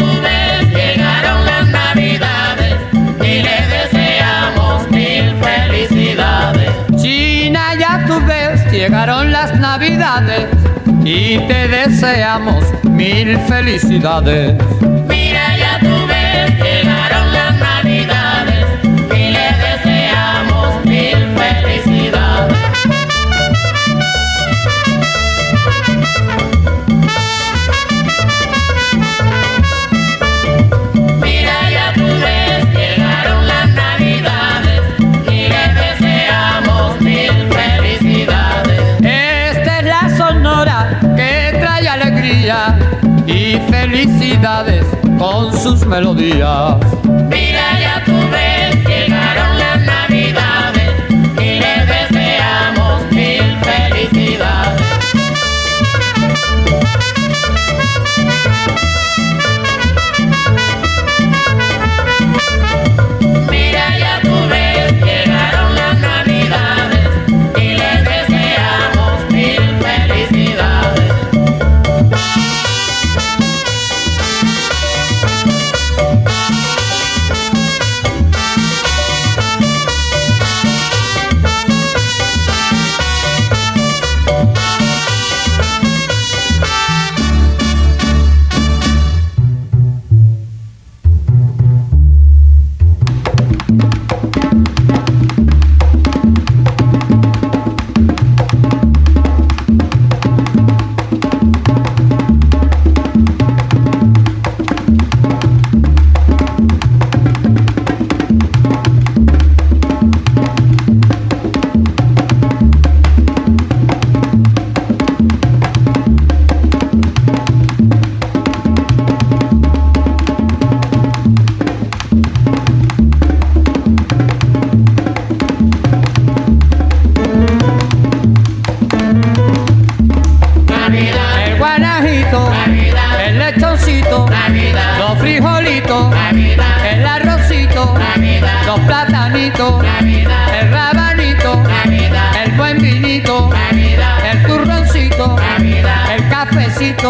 llegaron 8.80 9.34
las 9.34 9.60
navidades 9.60 10.48
y 11.04 11.38
te 11.48 11.68
deseamos 11.68 12.64
mil 12.86 13.38
felicidades. 13.40 14.54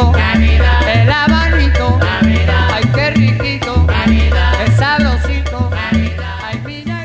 El. 0.01 0.39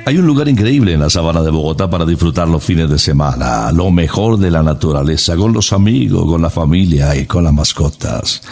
Hay 0.07 0.19
un 0.19 0.27
lugar 0.27 0.49
increíble 0.49 0.93
en 0.93 1.01
la 1.01 1.09
sabana 1.09 1.41
de 1.41 1.51
Bogotá 1.51 1.89
para 1.89 2.05
disfrutar 2.05 2.47
los 2.47 2.63
fines 2.63 2.91
de 2.91 2.99
semana, 2.99 3.73
lo 3.73 3.91
mejor 3.91 4.37
de 4.37 4.51
la 4.51 4.63
naturaleza, 4.63 5.35
con 5.35 5.55
los 5.55 5.73
amigos, 5.73 6.27
con 6.27 6.43
la 6.43 6.51
familia 6.51 7.17
y 7.17 7.25
con 7.25 7.45
las 7.45 7.55
mascotas. 7.55 8.43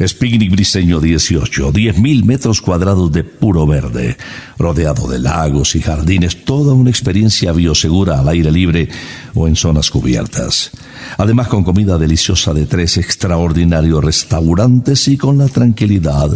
Es 0.00 0.14
Picnic 0.14 0.50
Briseño 0.52 0.98
18, 0.98 1.74
10.000 1.74 2.24
metros 2.24 2.62
cuadrados 2.62 3.12
de 3.12 3.22
puro 3.22 3.66
verde, 3.66 4.16
rodeado 4.56 5.06
de 5.06 5.18
lagos 5.18 5.76
y 5.76 5.82
jardines, 5.82 6.42
toda 6.46 6.72
una 6.72 6.88
experiencia 6.88 7.52
biosegura 7.52 8.18
al 8.18 8.26
aire 8.30 8.50
libre 8.50 8.88
o 9.34 9.46
en 9.46 9.56
zonas 9.56 9.90
cubiertas. 9.90 10.70
Además 11.18 11.48
con 11.48 11.64
comida 11.64 11.98
deliciosa 11.98 12.54
de 12.54 12.64
tres 12.64 12.96
extraordinarios 12.96 14.02
restaurantes 14.02 15.06
y 15.06 15.18
con 15.18 15.36
la 15.36 15.48
tranquilidad 15.48 16.30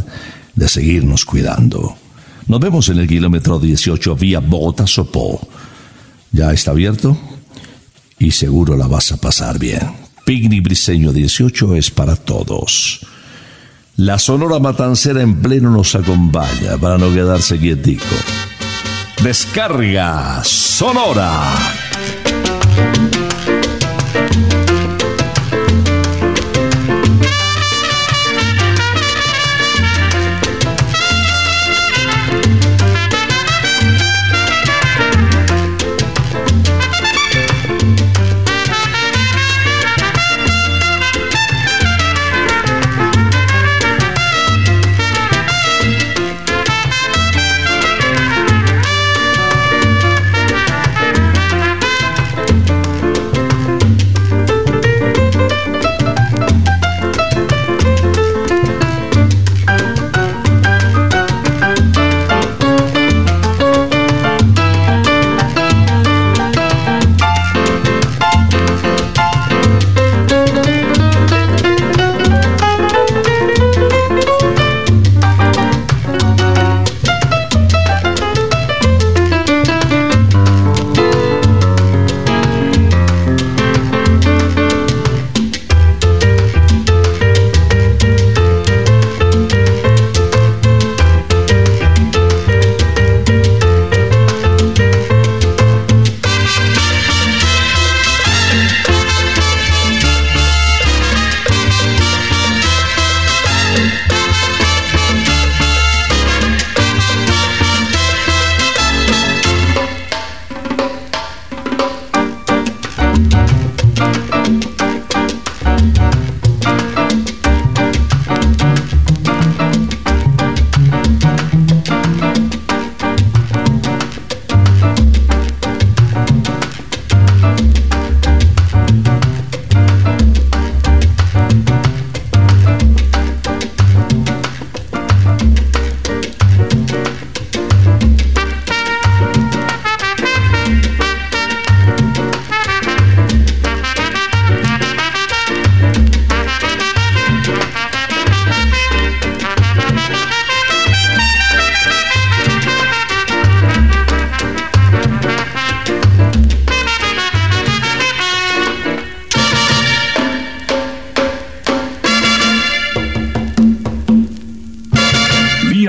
de 0.55 0.69
seguirnos 0.69 1.25
cuidando. 1.25 1.97
Nos 2.47 2.61
vemos 2.61 2.91
en 2.91 2.99
el 2.99 3.09
kilómetro 3.09 3.59
18 3.59 4.15
vía 4.15 4.41
Bogotá-Sopó. 4.41 5.41
Ya 6.33 6.53
está 6.53 6.73
abierto 6.73 7.17
y 8.19 8.31
seguro 8.31 8.77
la 8.77 8.89
vas 8.89 9.11
a 9.13 9.17
pasar 9.17 9.59
bien. 9.59 9.91
Picnic 10.27 10.63
Briseño 10.63 11.15
18 11.15 11.77
es 11.77 11.91
para 11.91 12.15
todos. 12.15 13.07
La 13.97 14.19
Sonora 14.19 14.59
Matancera 14.59 15.23
en 15.23 15.41
pleno 15.41 15.71
nos 15.71 15.95
acompaña 15.95 16.77
para 16.81 16.99
no 16.99 17.15
quedarse 17.15 17.61
quietico. 17.61 18.05
Descarga 19.23 20.43
Sonora. 20.43 21.55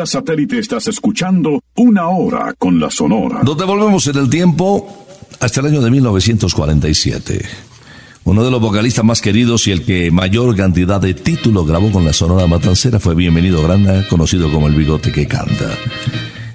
Satélite 0.06 0.60
estás 0.60 0.88
escuchando 0.88 1.62
Una 1.76 2.10
Hora 2.10 2.54
con 2.58 2.80
la 2.80 2.90
Sonora. 2.90 3.42
Nos 3.44 3.58
devolvemos 3.58 4.08
en 4.08 4.18
el 4.18 4.30
tiempo 4.30 5.06
hasta 5.40 5.62
el 5.62 5.68
año 5.68 5.82
de 5.82 5.92
1947. 5.92 7.46
Uno 8.26 8.44
de 8.44 8.50
los 8.50 8.60
vocalistas 8.60 9.06
más 9.06 9.22
queridos 9.22 9.68
y 9.68 9.72
el 9.72 9.84
que 9.84 10.10
mayor 10.10 10.56
cantidad 10.56 11.00
de 11.00 11.14
títulos 11.14 11.68
grabó 11.68 11.92
con 11.92 12.04
la 12.04 12.14
Sonora 12.14 12.48
Matancera 12.48 13.00
fue 13.00 13.14
Bienvenido 13.14 13.62
Granda, 13.62 14.08
conocido 14.08 14.52
como 14.52 14.68
el 14.68 14.74
bigote 14.74 15.12
que 15.12 15.28
canta. 15.28 15.70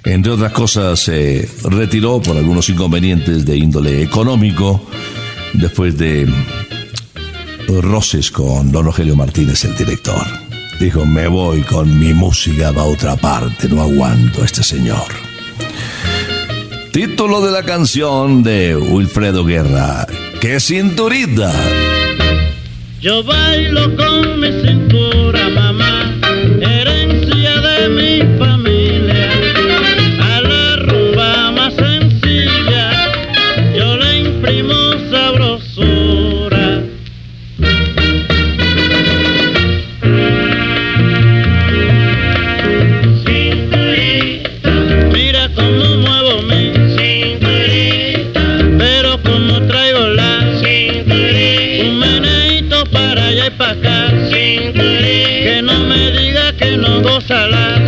Entre 0.03 0.31
otras 0.31 0.51
cosas, 0.51 0.99
se 0.99 1.47
retiró 1.63 2.21
por 2.21 2.35
algunos 2.35 2.67
inconvenientes 2.69 3.45
de 3.45 3.57
índole 3.57 4.01
económico 4.03 4.85
después 5.53 5.97
de 5.97 6.27
roces 7.79 8.31
con 8.31 8.71
don 8.71 8.83
Rogelio 8.83 9.15
Martínez, 9.15 9.63
el 9.63 9.77
director. 9.77 10.50
Dijo, 10.81 11.05
me 11.05 11.27
voy 11.27 11.61
con 11.61 11.99
mi 11.99 12.11
música 12.11 12.69
a 12.69 12.83
otra 12.83 13.15
parte, 13.15 13.69
no 13.69 13.83
aguanto 13.83 14.41
a 14.41 14.45
este 14.45 14.63
señor. 14.63 15.13
Título 16.91 17.39
de 17.45 17.51
la 17.51 17.61
canción 17.61 18.41
de 18.41 18.75
Wilfredo 18.75 19.45
Guerra, 19.45 20.07
¡Qué 20.39 20.59
cinturita! 20.59 21.53
Yo 22.99 23.23
bailo 23.23 23.95
con 23.95 24.39
mi 24.39 24.47
cintura, 24.63 25.10
no 57.31 57.47
goza 57.47 57.80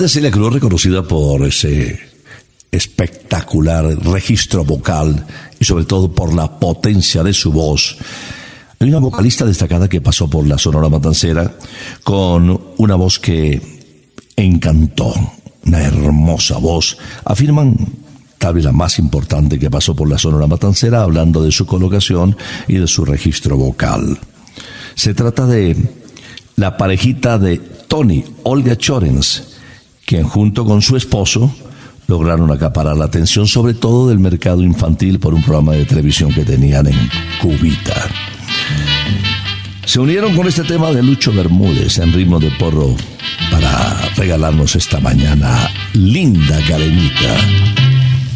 De 0.00 0.08
Celia 0.08 0.30
Cruz, 0.30 0.54
reconocida 0.54 1.02
por 1.02 1.46
ese 1.46 2.00
espectacular 2.72 3.84
registro 4.02 4.64
vocal 4.64 5.26
y 5.58 5.64
sobre 5.66 5.84
todo 5.84 6.10
por 6.10 6.32
la 6.32 6.58
potencia 6.58 7.22
de 7.22 7.34
su 7.34 7.52
voz, 7.52 7.98
hay 8.78 8.88
una 8.88 8.98
vocalista 8.98 9.44
destacada 9.44 9.90
que 9.90 10.00
pasó 10.00 10.26
por 10.26 10.46
la 10.46 10.56
Sonora 10.56 10.88
Matancera 10.88 11.54
con 12.02 12.58
una 12.78 12.94
voz 12.94 13.18
que 13.18 13.60
encantó, 14.36 15.12
una 15.66 15.82
hermosa 15.82 16.56
voz. 16.56 16.96
Afirman 17.26 17.76
tal 18.38 18.54
vez 18.54 18.64
la 18.64 18.72
más 18.72 18.98
importante 18.98 19.58
que 19.58 19.70
pasó 19.70 19.94
por 19.94 20.08
la 20.08 20.16
Sonora 20.16 20.46
Matancera, 20.46 21.02
hablando 21.02 21.42
de 21.42 21.52
su 21.52 21.66
colocación 21.66 22.38
y 22.68 22.78
de 22.78 22.86
su 22.86 23.04
registro 23.04 23.58
vocal. 23.58 24.18
Se 24.94 25.12
trata 25.12 25.44
de 25.44 25.76
la 26.56 26.78
parejita 26.78 27.38
de 27.38 27.58
Tony, 27.58 28.24
Olga 28.44 28.78
Chorens, 28.78 29.59
quien 30.10 30.24
junto 30.24 30.64
con 30.64 30.82
su 30.82 30.96
esposo 30.96 31.54
lograron 32.08 32.50
acaparar 32.50 32.96
la 32.96 33.04
atención 33.04 33.46
sobre 33.46 33.74
todo 33.74 34.08
del 34.08 34.18
mercado 34.18 34.60
infantil 34.60 35.20
por 35.20 35.34
un 35.34 35.40
programa 35.40 35.74
de 35.74 35.84
televisión 35.84 36.34
que 36.34 36.44
tenían 36.44 36.88
en 36.88 37.08
Cubita. 37.40 38.08
Se 39.84 40.00
unieron 40.00 40.34
con 40.34 40.48
este 40.48 40.64
tema 40.64 40.90
de 40.90 41.04
Lucho 41.04 41.32
Bermúdez 41.32 41.98
en 41.98 42.12
ritmo 42.12 42.40
de 42.40 42.50
porro 42.58 42.96
para 43.52 44.00
regalarnos 44.16 44.74
esta 44.74 44.98
mañana 44.98 45.70
linda 45.92 46.58
calenita. 46.66 47.89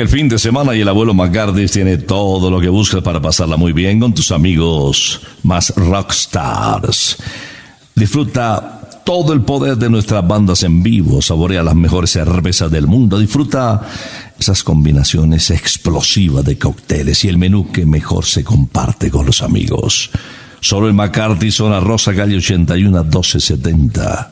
El 0.00 0.08
fin 0.08 0.26
de 0.26 0.38
semana 0.38 0.74
y 0.74 0.80
el 0.80 0.88
abuelo 0.88 1.12
McCarthy 1.12 1.66
tiene 1.66 1.98
todo 1.98 2.50
lo 2.50 2.60
que 2.60 2.70
buscas 2.70 3.02
para 3.02 3.20
pasarla 3.20 3.58
muy 3.58 3.74
bien 3.74 4.00
con 4.00 4.14
tus 4.14 4.32
amigos 4.32 5.20
más 5.42 5.74
rockstars. 5.76 7.18
Disfruta 7.94 9.02
todo 9.04 9.34
el 9.34 9.42
poder 9.42 9.76
de 9.76 9.90
nuestras 9.90 10.26
bandas 10.26 10.62
en 10.62 10.82
vivo, 10.82 11.20
saborea 11.20 11.62
las 11.62 11.74
mejores 11.74 12.10
cervezas 12.10 12.70
del 12.70 12.86
mundo, 12.86 13.18
disfruta 13.18 13.82
esas 14.38 14.62
combinaciones 14.62 15.50
explosivas 15.50 16.44
de 16.46 16.56
cócteles 16.56 17.22
y 17.24 17.28
el 17.28 17.36
menú 17.36 17.70
que 17.70 17.84
mejor 17.84 18.24
se 18.24 18.42
comparte 18.42 19.10
con 19.10 19.26
los 19.26 19.42
amigos. 19.42 20.10
Solo 20.60 20.88
en 20.88 20.96
McCarthy, 20.96 21.50
zona 21.50 21.80
Rosa, 21.80 22.14
calle 22.14 22.36
81 22.38 23.04
1270. 23.04 24.30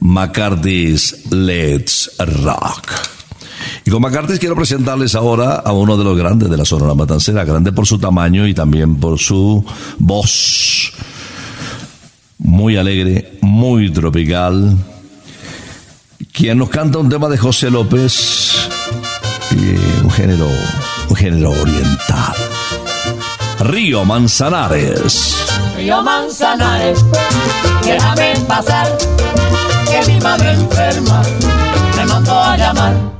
McCarthy's 0.00 1.24
Let's 1.30 2.10
Rock. 2.18 3.19
Y 3.84 3.90
con 3.90 4.02
McCarthy 4.02 4.38
quiero 4.38 4.56
presentarles 4.56 5.14
ahora 5.14 5.56
a 5.56 5.72
uno 5.72 5.96
de 5.96 6.04
los 6.04 6.16
grandes 6.16 6.50
de 6.50 6.56
la 6.56 6.64
Sonora 6.64 6.94
Matancera, 6.94 7.44
grande 7.44 7.72
por 7.72 7.86
su 7.86 7.98
tamaño 7.98 8.46
y 8.46 8.54
también 8.54 8.96
por 8.96 9.18
su 9.18 9.64
voz. 9.98 10.92
Muy 12.38 12.76
alegre, 12.76 13.38
muy 13.42 13.90
tropical. 13.90 14.76
Quien 16.32 16.58
nos 16.58 16.70
canta 16.70 16.98
un 16.98 17.08
tema 17.08 17.28
de 17.28 17.36
José 17.36 17.70
López, 17.70 18.68
un 20.02 20.10
género, 20.10 20.48
un 21.08 21.16
género 21.16 21.50
oriental. 21.50 22.34
Río 23.60 24.04
Manzanares. 24.04 25.36
Río 25.76 26.02
Manzanares, 26.02 27.04
déjame 27.82 28.34
pasar, 28.48 28.86
que 29.90 30.12
mi 30.12 30.20
madre 30.20 30.52
enferma 30.52 31.22
me 31.96 32.06
mandó 32.06 32.40
a 32.40 32.56
llamar. 32.56 33.19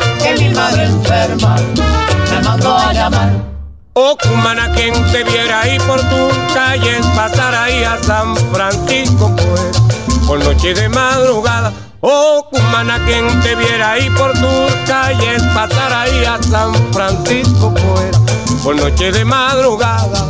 madre 0.51 0.83
enferma 0.85 1.55
me 2.31 2.41
mandó 2.43 2.77
a 2.77 2.93
llamar. 2.93 3.29
Oh, 3.93 4.17
cumana, 4.17 4.71
quien 4.73 4.93
te 5.11 5.23
viera 5.23 5.61
ahí 5.61 5.77
por 5.79 5.99
tus 5.99 6.53
calles, 6.53 7.05
pasar 7.15 7.53
ahí 7.53 7.83
a 7.83 8.01
San 8.01 8.35
Francisco, 8.53 9.35
pues, 9.35 9.81
por 10.25 10.39
noche 10.43 10.73
de 10.73 10.87
madrugada. 10.87 11.73
Oh, 11.99 12.47
cumana, 12.49 13.03
quien 13.05 13.27
te 13.41 13.53
viera 13.55 13.91
ahí 13.91 14.09
por 14.11 14.31
tus 14.33 14.73
calles, 14.87 15.43
pasar 15.53 15.93
ahí 15.93 16.23
a 16.25 16.41
San 16.41 16.73
Francisco, 16.93 17.73
pues, 17.73 18.61
por 18.63 18.75
noche 18.75 19.11
de 19.11 19.25
madrugada. 19.25 20.29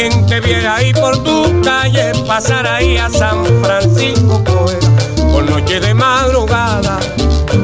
Quien 0.00 0.26
te 0.26 0.40
viera 0.40 0.76
ahí 0.76 0.92
por 0.94 1.22
tu 1.22 1.60
calle, 1.62 2.12
pasar 2.26 2.66
ahí 2.66 2.96
a 2.96 3.10
San 3.10 3.44
Francisco, 3.62 4.42
pues, 4.44 4.90
por 5.30 5.44
noche 5.44 5.78
de 5.78 5.92
madrugada. 5.92 6.98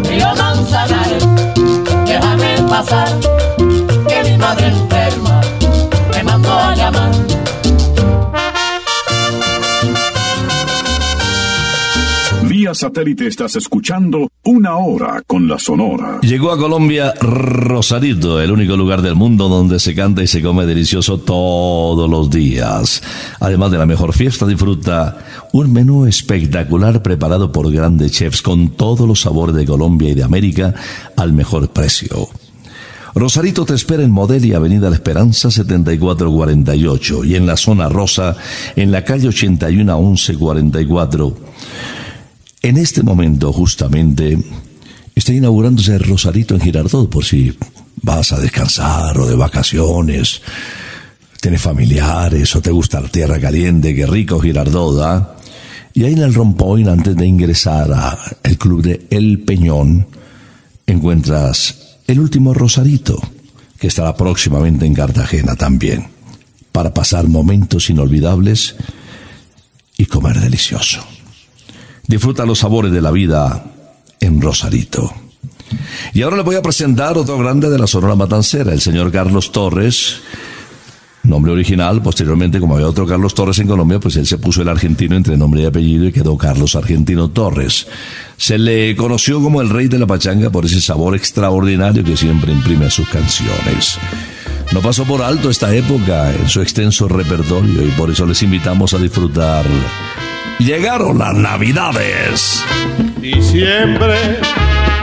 Río 0.05 0.35
Manzanares, 0.37 1.27
déjame 2.05 2.57
pasar, 2.69 3.09
que 4.09 4.31
mi 4.31 4.37
madre 4.37 4.67
enferma 4.67 5.41
me 6.13 6.23
mandó 6.25 6.53
a 6.53 6.75
llamar. 6.75 7.11
Vía 12.43 12.75
satélite 12.75 13.29
estás 13.29 13.57
escuchando 13.57 14.29
Una 14.49 14.77
Hora 14.77 15.25
con 15.27 15.49
la 15.49 15.59
Sonora. 15.59 16.21
Llegó 16.23 16.53
a 16.53 16.57
Colombia 16.57 17.13
Rosarito, 17.21 18.41
el 18.41 18.53
único 18.53 18.77
lugar 18.77 19.03
del 19.03 19.17
mundo 19.17 19.49
donde 19.49 19.81
se 19.81 19.93
canta 19.93 20.23
y 20.23 20.29
se 20.29 20.41
come 20.41 20.67
delicioso 20.67 21.19
todos 21.19 22.09
los 22.09 22.31
días. 22.31 23.03
Además 23.41 23.73
de 23.73 23.79
la 23.79 23.87
mejor 23.87 24.13
fiesta, 24.13 24.47
disfruta 24.47 25.19
un 25.53 25.73
menú 25.73 26.07
espectacular 26.07 27.03
preparado 27.03 27.51
por 27.51 27.73
grandes 27.73 28.13
chefs 28.13 28.41
con 28.41 28.69
todos 28.71 29.09
los 29.09 29.23
sabores 29.23 29.57
de 29.57 29.67
Colombia 29.67 30.11
y 30.11 30.15
de 30.15 30.23
América 30.23 30.75
al 31.17 31.33
mejor 31.33 31.71
precio. 31.71 32.29
Rosarito 33.17 33.65
te 33.65 33.75
espera 33.75 34.05
en 34.05 34.13
Model 34.13 34.45
y 34.45 34.55
Avenida 34.55 34.91
La 34.91 34.95
Esperanza 34.95 35.51
7448 35.51 37.25
y 37.25 37.35
en 37.35 37.47
la 37.47 37.57
zona 37.57 37.89
rosa 37.89 38.37
en 38.77 38.93
la 38.93 39.03
calle 39.03 39.27
81 39.27 40.01
1144. 40.01 41.35
En 42.67 42.79
este 42.79 43.05
momento 43.05 43.53
justamente 43.53 44.37
está 45.15 45.33
inaugurándose 45.33 46.01
Rosarito 46.01 46.57
en 46.57 46.61
Girardot 46.61 47.09
por 47.09 47.25
si 47.25 47.57
vas 48.03 48.33
a 48.33 48.41
descansar 48.41 49.17
o 49.21 49.25
de 49.25 49.37
vacaciones, 49.37 50.43
tienes 51.41 51.63
familiares 51.63 52.57
o 52.57 52.61
te 52.61 52.73
gusta 52.73 53.01
la 53.01 53.09
tierra 53.09 53.39
caliente, 53.39 53.95
qué 53.95 54.05
rico 54.05 54.41
Girardot, 54.41 55.01
¿ah? 55.01 55.37
Y 55.95 56.03
ahí 56.03 56.15
en 56.15 56.23
el 56.23 56.35
Rompoint, 56.35 56.89
antes 56.89 57.15
de 57.15 57.25
ingresar 57.25 57.89
al 57.93 58.59
club 58.59 58.83
de 58.83 59.07
El 59.11 59.45
Peñón, 59.45 60.09
encuentras 60.89 61.99
el 62.09 62.19
último 62.19 62.53
Rosarito, 62.53 63.23
que 63.79 63.87
estará 63.87 64.17
próximamente 64.17 64.87
en 64.87 64.95
Cartagena 64.95 65.55
también, 65.55 66.09
para 66.73 66.93
pasar 66.93 67.29
momentos 67.29 67.91
inolvidables 67.91 68.75
y 69.97 70.07
comer 70.07 70.41
delicioso. 70.41 71.16
Disfruta 72.09 72.47
los 72.47 72.59
sabores 72.59 72.93
de 72.93 73.01
la 73.01 73.11
vida 73.11 73.65
en 74.21 74.41
Rosarito. 74.41 75.13
Y 76.15 76.23
ahora 76.23 76.37
le 76.37 76.43
voy 76.43 76.57
a 76.57 76.63
presentar 76.63 77.19
otro 77.19 77.39
grande 77.39 77.69
de 77.69 77.79
la 77.79 77.87
Sonora 77.87 78.15
Matancera, 78.15 78.73
el 78.73 78.81
señor 78.81 79.11
Carlos 79.11 79.53
Torres, 79.53 80.21
nombre 81.25 81.53
original. 81.53 82.01
Posteriormente, 82.03 82.61
como 82.61 82.75
había 82.75 82.89
otro 82.89 83.07
Carlos 83.07 83.35
Torres 83.35 83.59
en 83.59 83.67
Colombia, 83.67 83.99
pues 83.99 84.17
él 84.17 84.27
se 84.27 84.39
puso 84.39 84.63
el 84.63 84.69
argentino 84.69 85.17
entre 85.17 85.37
nombre 85.37 85.63
y 85.63 85.67
apellido 85.67 86.07
y 86.07 86.13
quedó 86.13 86.39
Carlos 86.39 86.77
Argentino 86.77 87.31
Torres. 87.31 87.87
Se 88.37 88.59
le 88.59 88.95
conoció 88.97 89.43
como 89.43 89.61
el 89.61 89.71
rey 89.71 89.89
de 89.89 89.99
la 89.99 90.07
pachanga 90.07 90.51
por 90.51 90.65
ese 90.65 90.81
sabor 90.81 91.17
extraordinario 91.17 92.05
que 92.05 92.17
siempre 92.17 92.53
imprime 92.53 92.87
a 92.87 92.91
sus 92.91 93.09
canciones. 93.09 93.99
No 94.73 94.81
pasó 94.81 95.05
por 95.05 95.23
alto 95.23 95.51
esta 95.51 95.75
época 95.75 96.33
en 96.35 96.49
su 96.49 96.61
extenso 96.61 97.09
repertorio 97.09 97.87
y 97.87 97.91
por 97.91 98.11
eso 98.11 98.27
les 98.27 98.43
invitamos 98.43 98.95
a 98.95 98.99
disfrutar. 98.99 99.65
Llegaron 100.59 101.19
las 101.19 101.35
Navidades. 101.35 102.65
Diciembre, 103.19 104.17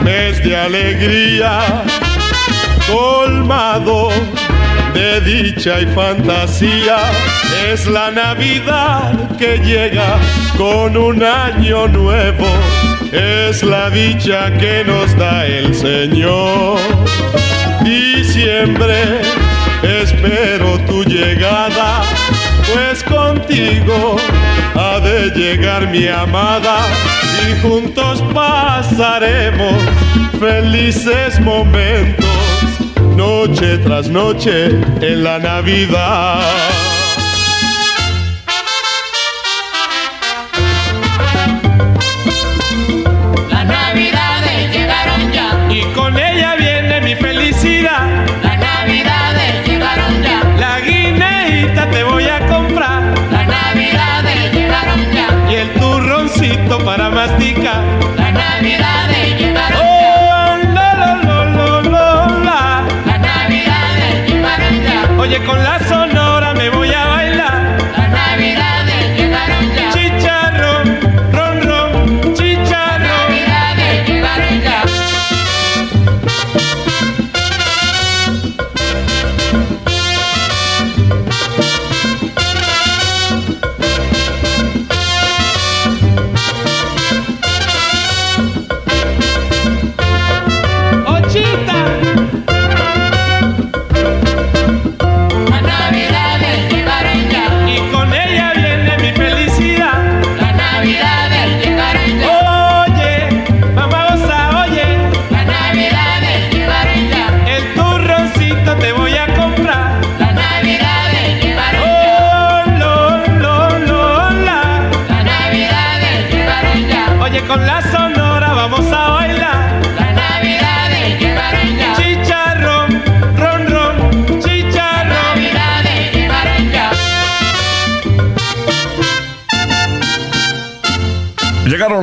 mes 0.02 0.42
de 0.42 0.56
alegría, 0.56 1.84
colmado 2.90 4.08
de 4.92 5.20
dicha 5.20 5.80
y 5.80 5.86
fantasía. 5.86 6.96
Es 7.72 7.86
la 7.86 8.10
Navidad 8.10 9.36
que 9.38 9.58
llega 9.58 10.18
con 10.56 10.96
un 10.96 11.22
año 11.22 11.86
nuevo. 11.86 12.46
Es 13.12 13.62
la 13.62 13.90
dicha 13.90 14.52
que 14.58 14.82
nos 14.84 15.16
da 15.16 15.46
el 15.46 15.72
Señor. 15.72 16.80
Diciembre, 17.84 19.22
espero 19.82 20.78
tu 20.80 21.04
llegada, 21.04 22.02
pues 22.72 23.04
contigo 23.04 24.16
llegar 25.34 25.88
mi 25.88 26.08
amada 26.08 26.78
y 27.46 27.60
juntos 27.62 28.22
pasaremos 28.34 29.82
felices 30.38 31.40
momentos 31.40 32.26
noche 33.16 33.78
tras 33.78 34.08
noche 34.08 34.66
en 35.00 35.22
la 35.22 35.38
Navidad. 35.38 36.93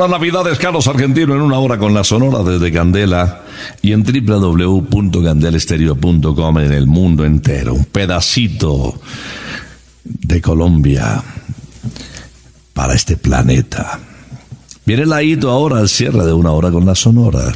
Las 0.01 0.09
Navidades, 0.09 0.57
Carlos 0.57 0.87
Argentino, 0.87 1.35
en 1.35 1.41
una 1.41 1.59
hora 1.59 1.77
con 1.77 1.93
la 1.93 2.03
Sonora 2.03 2.41
desde 2.41 2.71
Candela 2.71 3.43
y 3.83 3.91
en 3.91 4.03
www.candelestereo.com 4.03 6.57
en 6.57 6.71
el 6.71 6.87
mundo 6.87 7.23
entero. 7.23 7.75
Un 7.75 7.85
pedacito 7.85 8.99
de 10.03 10.41
Colombia 10.41 11.23
para 12.73 12.95
este 12.95 13.15
planeta. 13.15 13.99
Viene 14.87 15.05
Laito 15.05 15.51
ahora 15.51 15.77
al 15.77 15.87
cierre 15.87 16.25
de 16.25 16.33
una 16.33 16.49
hora 16.49 16.71
con 16.71 16.83
la 16.83 16.95
Sonora. 16.95 17.53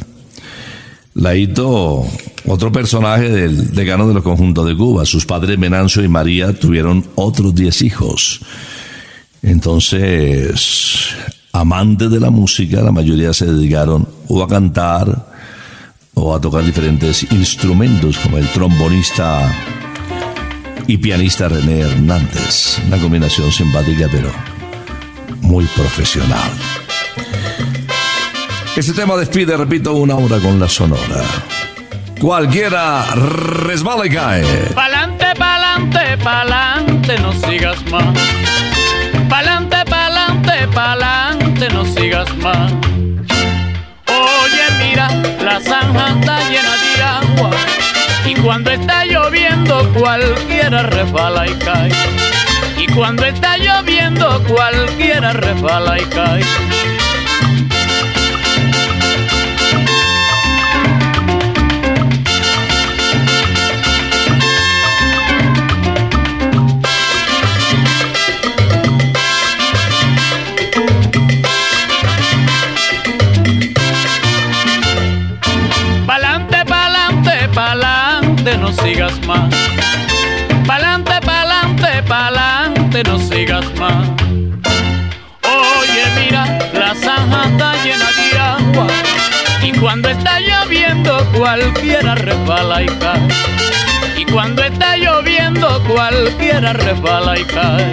Laito, 1.14 2.06
otro 2.46 2.70
personaje 2.70 3.28
del 3.28 3.74
decano 3.74 4.06
de 4.06 4.14
los 4.14 4.22
conjuntos 4.22 4.68
de 4.68 4.76
Cuba. 4.76 5.04
Sus 5.04 5.26
padres 5.26 5.58
Menancio 5.58 6.04
y 6.04 6.08
María 6.08 6.52
tuvieron 6.52 7.04
otros 7.16 7.56
diez 7.56 7.82
hijos. 7.82 8.40
Entonces, 9.42 11.08
amantes 11.56 12.10
de 12.10 12.20
la 12.20 12.30
música, 12.30 12.82
la 12.82 12.92
mayoría 12.92 13.32
se 13.32 13.46
dedicaron 13.46 14.06
o 14.28 14.42
a 14.42 14.48
cantar 14.48 15.26
o 16.14 16.34
a 16.34 16.40
tocar 16.40 16.64
diferentes 16.64 17.30
instrumentos, 17.32 18.18
como 18.18 18.38
el 18.38 18.48
trombonista 18.48 19.52
y 20.86 20.98
pianista 20.98 21.48
René 21.48 21.80
Hernández. 21.80 22.78
Una 22.86 22.98
combinación 22.98 23.50
simpática, 23.52 24.08
pero 24.10 24.30
muy 25.42 25.64
profesional. 25.66 26.50
Este 28.76 28.92
tema 28.92 29.16
despide, 29.16 29.56
repito, 29.56 29.94
una 29.94 30.16
hora 30.16 30.38
con 30.38 30.60
la 30.60 30.68
sonora. 30.68 31.22
Cualquiera 32.20 33.04
resbala 33.14 34.06
y 34.06 34.10
cae. 34.10 34.44
Pa'lante, 34.74 35.26
pa'lante, 35.38 36.18
pa'lante, 36.22 37.18
no 37.20 37.32
sigas 37.32 37.78
más. 37.90 38.18
Pa'lante, 39.28 39.84
pa'lante, 39.84 40.68
pa'lante, 40.72 41.45
no 41.58 41.86
sigas 41.86 42.28
más. 42.36 42.70
Oye, 44.08 44.64
mira, 44.78 45.08
la 45.42 45.58
zanja 45.58 46.08
está 46.08 46.38
llena 46.50 46.76
de 46.76 47.02
agua. 47.02 47.50
Y 48.26 48.34
cuando 48.34 48.70
está 48.70 49.06
lloviendo, 49.06 49.90
cualquiera 49.94 50.82
resbala 50.82 51.48
y 51.48 51.54
cae. 51.54 51.90
Y 52.76 52.86
cuando 52.92 53.24
está 53.24 53.56
lloviendo, 53.56 54.42
cualquiera 54.44 55.32
resbala 55.32 55.98
y 55.98 56.04
cae. 56.04 56.44
Cualquiera 91.56 92.14
resbala 92.14 92.82
y 92.82 92.86
cae. 92.86 93.28
Y 94.18 94.24
cuando 94.26 94.62
está 94.62 94.96
lloviendo, 94.98 95.82
cualquiera 95.88 96.72
resbala 96.74 97.38
y 97.38 97.44
cae. 97.44 97.90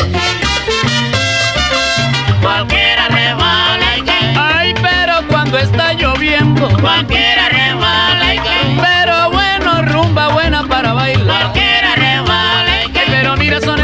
Cualquiera 2.42 3.08
resbala 3.08 3.98
y 3.98 4.02
cae. 4.02 4.36
Ay, 4.38 4.74
pero 4.82 5.26
cuando 5.30 5.58
está 5.58 5.94
lloviendo, 5.94 6.68
Cualquiera 6.82 7.48
resbala 7.50 8.34
y 8.36 8.38
cae. 8.38 8.78
pero 8.82 9.32
bueno, 9.32 9.82
rumba 9.84 10.28
buena 10.30 10.64
para 10.64 10.92
bailar. 10.94 11.26
Cualquiera 11.26 11.96
resbala 11.96 12.84
y 12.86 12.92
cae. 12.92 13.06
Pero 13.08 13.38
mira, 13.38 13.62
sonerito, 13.62 13.83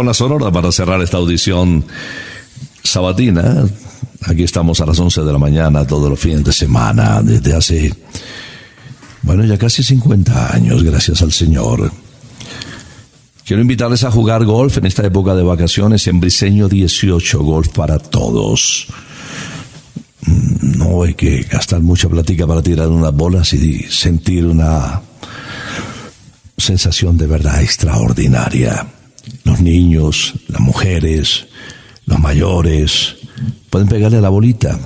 con 0.00 0.06
la 0.06 0.14
sonora 0.14 0.50
para 0.50 0.72
cerrar 0.72 1.02
esta 1.02 1.18
audición 1.18 1.84
sabatina. 2.82 3.66
Aquí 4.22 4.44
estamos 4.44 4.80
a 4.80 4.86
las 4.86 4.98
11 4.98 5.20
de 5.20 5.30
la 5.30 5.36
mañana 5.36 5.86
todos 5.86 6.08
los 6.08 6.18
fines 6.18 6.42
de 6.42 6.54
semana 6.54 7.20
desde 7.22 7.54
hace, 7.54 7.94
bueno, 9.20 9.44
ya 9.44 9.58
casi 9.58 9.82
50 9.82 10.54
años, 10.54 10.82
gracias 10.82 11.20
al 11.20 11.32
Señor. 11.32 11.92
Quiero 13.44 13.60
invitarles 13.60 14.02
a 14.04 14.10
jugar 14.10 14.46
golf 14.46 14.78
en 14.78 14.86
esta 14.86 15.04
época 15.04 15.34
de 15.34 15.42
vacaciones 15.42 16.06
en 16.06 16.18
Briseño 16.18 16.66
18, 16.66 17.38
golf 17.42 17.68
para 17.68 17.98
todos. 17.98 18.86
Mm, 20.22 20.78
No 20.78 21.02
hay 21.02 21.12
que 21.12 21.42
gastar 21.42 21.82
mucha 21.82 22.08
platica 22.08 22.46
para 22.46 22.62
tirar 22.62 22.88
unas 22.88 23.12
bolas 23.12 23.52
y 23.52 23.80
sentir 23.82 24.46
una 24.46 25.02
sensación 26.56 27.18
de 27.18 27.26
verdad 27.26 27.60
extraordinaria. 27.60 28.86
Niños, 29.60 30.34
las 30.48 30.60
mujeres, 30.60 31.46
los 32.06 32.18
mayores 32.18 33.16
pueden 33.68 33.88
pegarle 33.88 34.20
la 34.20 34.28
bolita, 34.28 34.78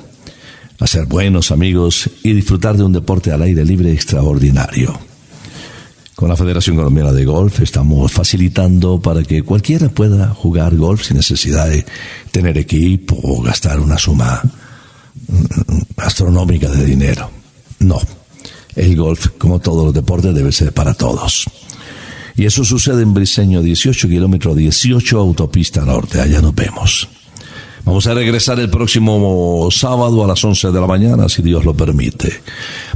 hacer 0.79 1.07
buenos 1.07 1.51
amigos 1.51 2.11
y 2.23 2.33
disfrutar 2.33 2.77
de 2.77 2.85
un 2.85 2.93
deporte 2.93 3.33
al 3.33 3.43
aire 3.43 3.65
libre 3.65 3.93
extraordinario. 3.93 4.99
Con 6.15 6.29
la 6.29 6.37
Federación 6.37 6.77
Colombiana 6.77 7.13
de 7.13 7.25
Golf 7.25 7.61
estamos 7.61 8.13
facilitando 8.13 9.01
para 9.01 9.23
que 9.23 9.43
cualquiera 9.43 9.89
pueda 9.89 10.29
jugar 10.29 10.77
golf 10.77 11.03
sin 11.05 11.17
necesidad 11.17 11.69
de 11.69 11.85
tener 12.31 12.57
equipo 12.57 13.19
o 13.23 13.43
gastar 13.43 13.81
una 13.81 13.99
suma 13.99 14.41
mm, 15.27 15.81
astronómica 15.97 16.69
de 16.69 16.85
dinero. 16.85 17.31
No, 17.81 18.01
el 18.77 18.97
golf, 18.97 19.29
como 19.39 19.59
todos 19.61 19.87
los 19.87 19.95
deportes, 19.95 20.35
debe 20.35 20.53
ser 20.53 20.73
para 20.73 20.95
todos. 20.95 21.47
Y 22.37 22.47
eso 22.47 22.65
sucede 22.65 23.03
en 23.03 23.15
Briseño 23.15 23.63
18, 23.63 24.09
kilómetro 24.09 24.55
18, 24.55 25.19
autopista 25.19 25.83
norte. 25.83 26.21
Allá 26.21 26.41
nos 26.41 26.55
vemos. 26.55 27.09
Vamos 27.85 28.07
a 28.07 28.15
regresar 28.15 28.59
el 28.61 28.71
próximo 28.71 29.69
sábado 29.71 30.25
a 30.25 30.27
las 30.27 30.43
11 30.43 30.73
de 30.73 30.81
la 30.81 30.87
mañana, 30.87 31.29
si 31.29 31.43
Dios 31.43 31.65
lo 31.65 31.75
permite. 31.75 32.41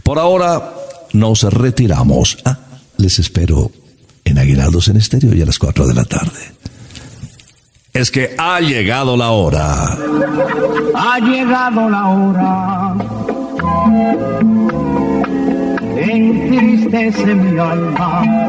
Por 0.03 0.19
ahora 0.19 0.75
nos 1.13 1.43
retiramos. 1.43 2.39
Ah, 2.45 2.59
les 2.97 3.19
espero 3.19 3.71
en 4.25 4.39
Aguinaldos 4.39 4.89
en 4.89 4.97
Estéreo 4.97 5.35
y 5.35 5.43
a 5.43 5.47
las 5.47 5.59
4 5.59 5.87
de 5.87 5.95
la 5.95 6.05
tarde. 6.05 6.41
Es 7.93 8.11
que 8.11 8.35
ha 8.39 8.61
llegado 8.61 9.17
la 9.17 9.31
hora. 9.31 9.97
Ha 10.95 11.19
llegado 11.21 11.89
la 11.89 12.07
hora. 12.09 12.95
Entristece 15.97 17.35
mi 17.35 17.59
alma. 17.59 18.49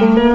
Gózala, 0.00 0.29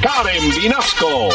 Karen 0.00 0.50
Vinasco. 0.56 1.28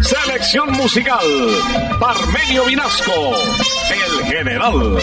Selección 0.00 0.72
musical, 0.72 1.18
Parmenio 2.00 2.64
Vinasco, 2.64 3.34
el 3.90 4.26
general. 4.26 4.98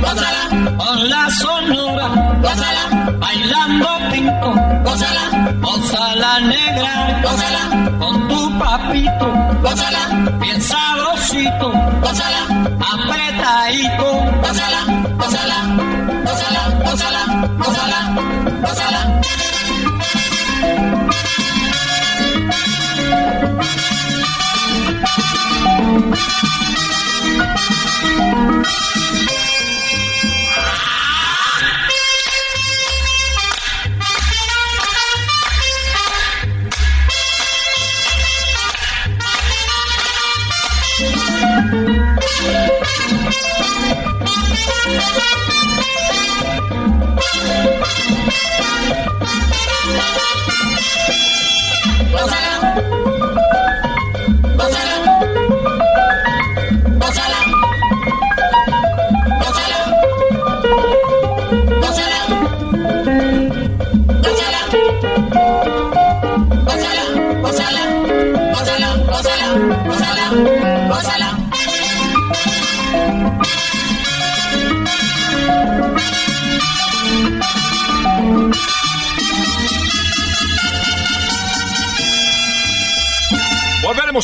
Gózala, 0.00 0.42
con 0.76 1.08
la 1.08 1.30
sonora, 1.30 2.08
gózala, 2.42 3.12
bailando 3.18 3.88
pinto, 4.10 4.54
gózala, 4.84 5.24
gózala 5.60 6.40
negra, 6.40 7.20
gózala, 7.22 7.62
con 7.98 8.28
tu 8.28 8.58
papito, 8.58 9.26
gózala, 9.62 10.02
bien 10.40 10.60
sabrosito, 10.62 11.72
gózala, 12.00 12.40
apretadito, 12.92 14.08
gózala, 14.42 14.80
gózala, 15.20 15.58
gózala, 16.24 16.62
gózala, 16.84 17.22
gózala, 17.58 17.98
gózala. 18.62 19.07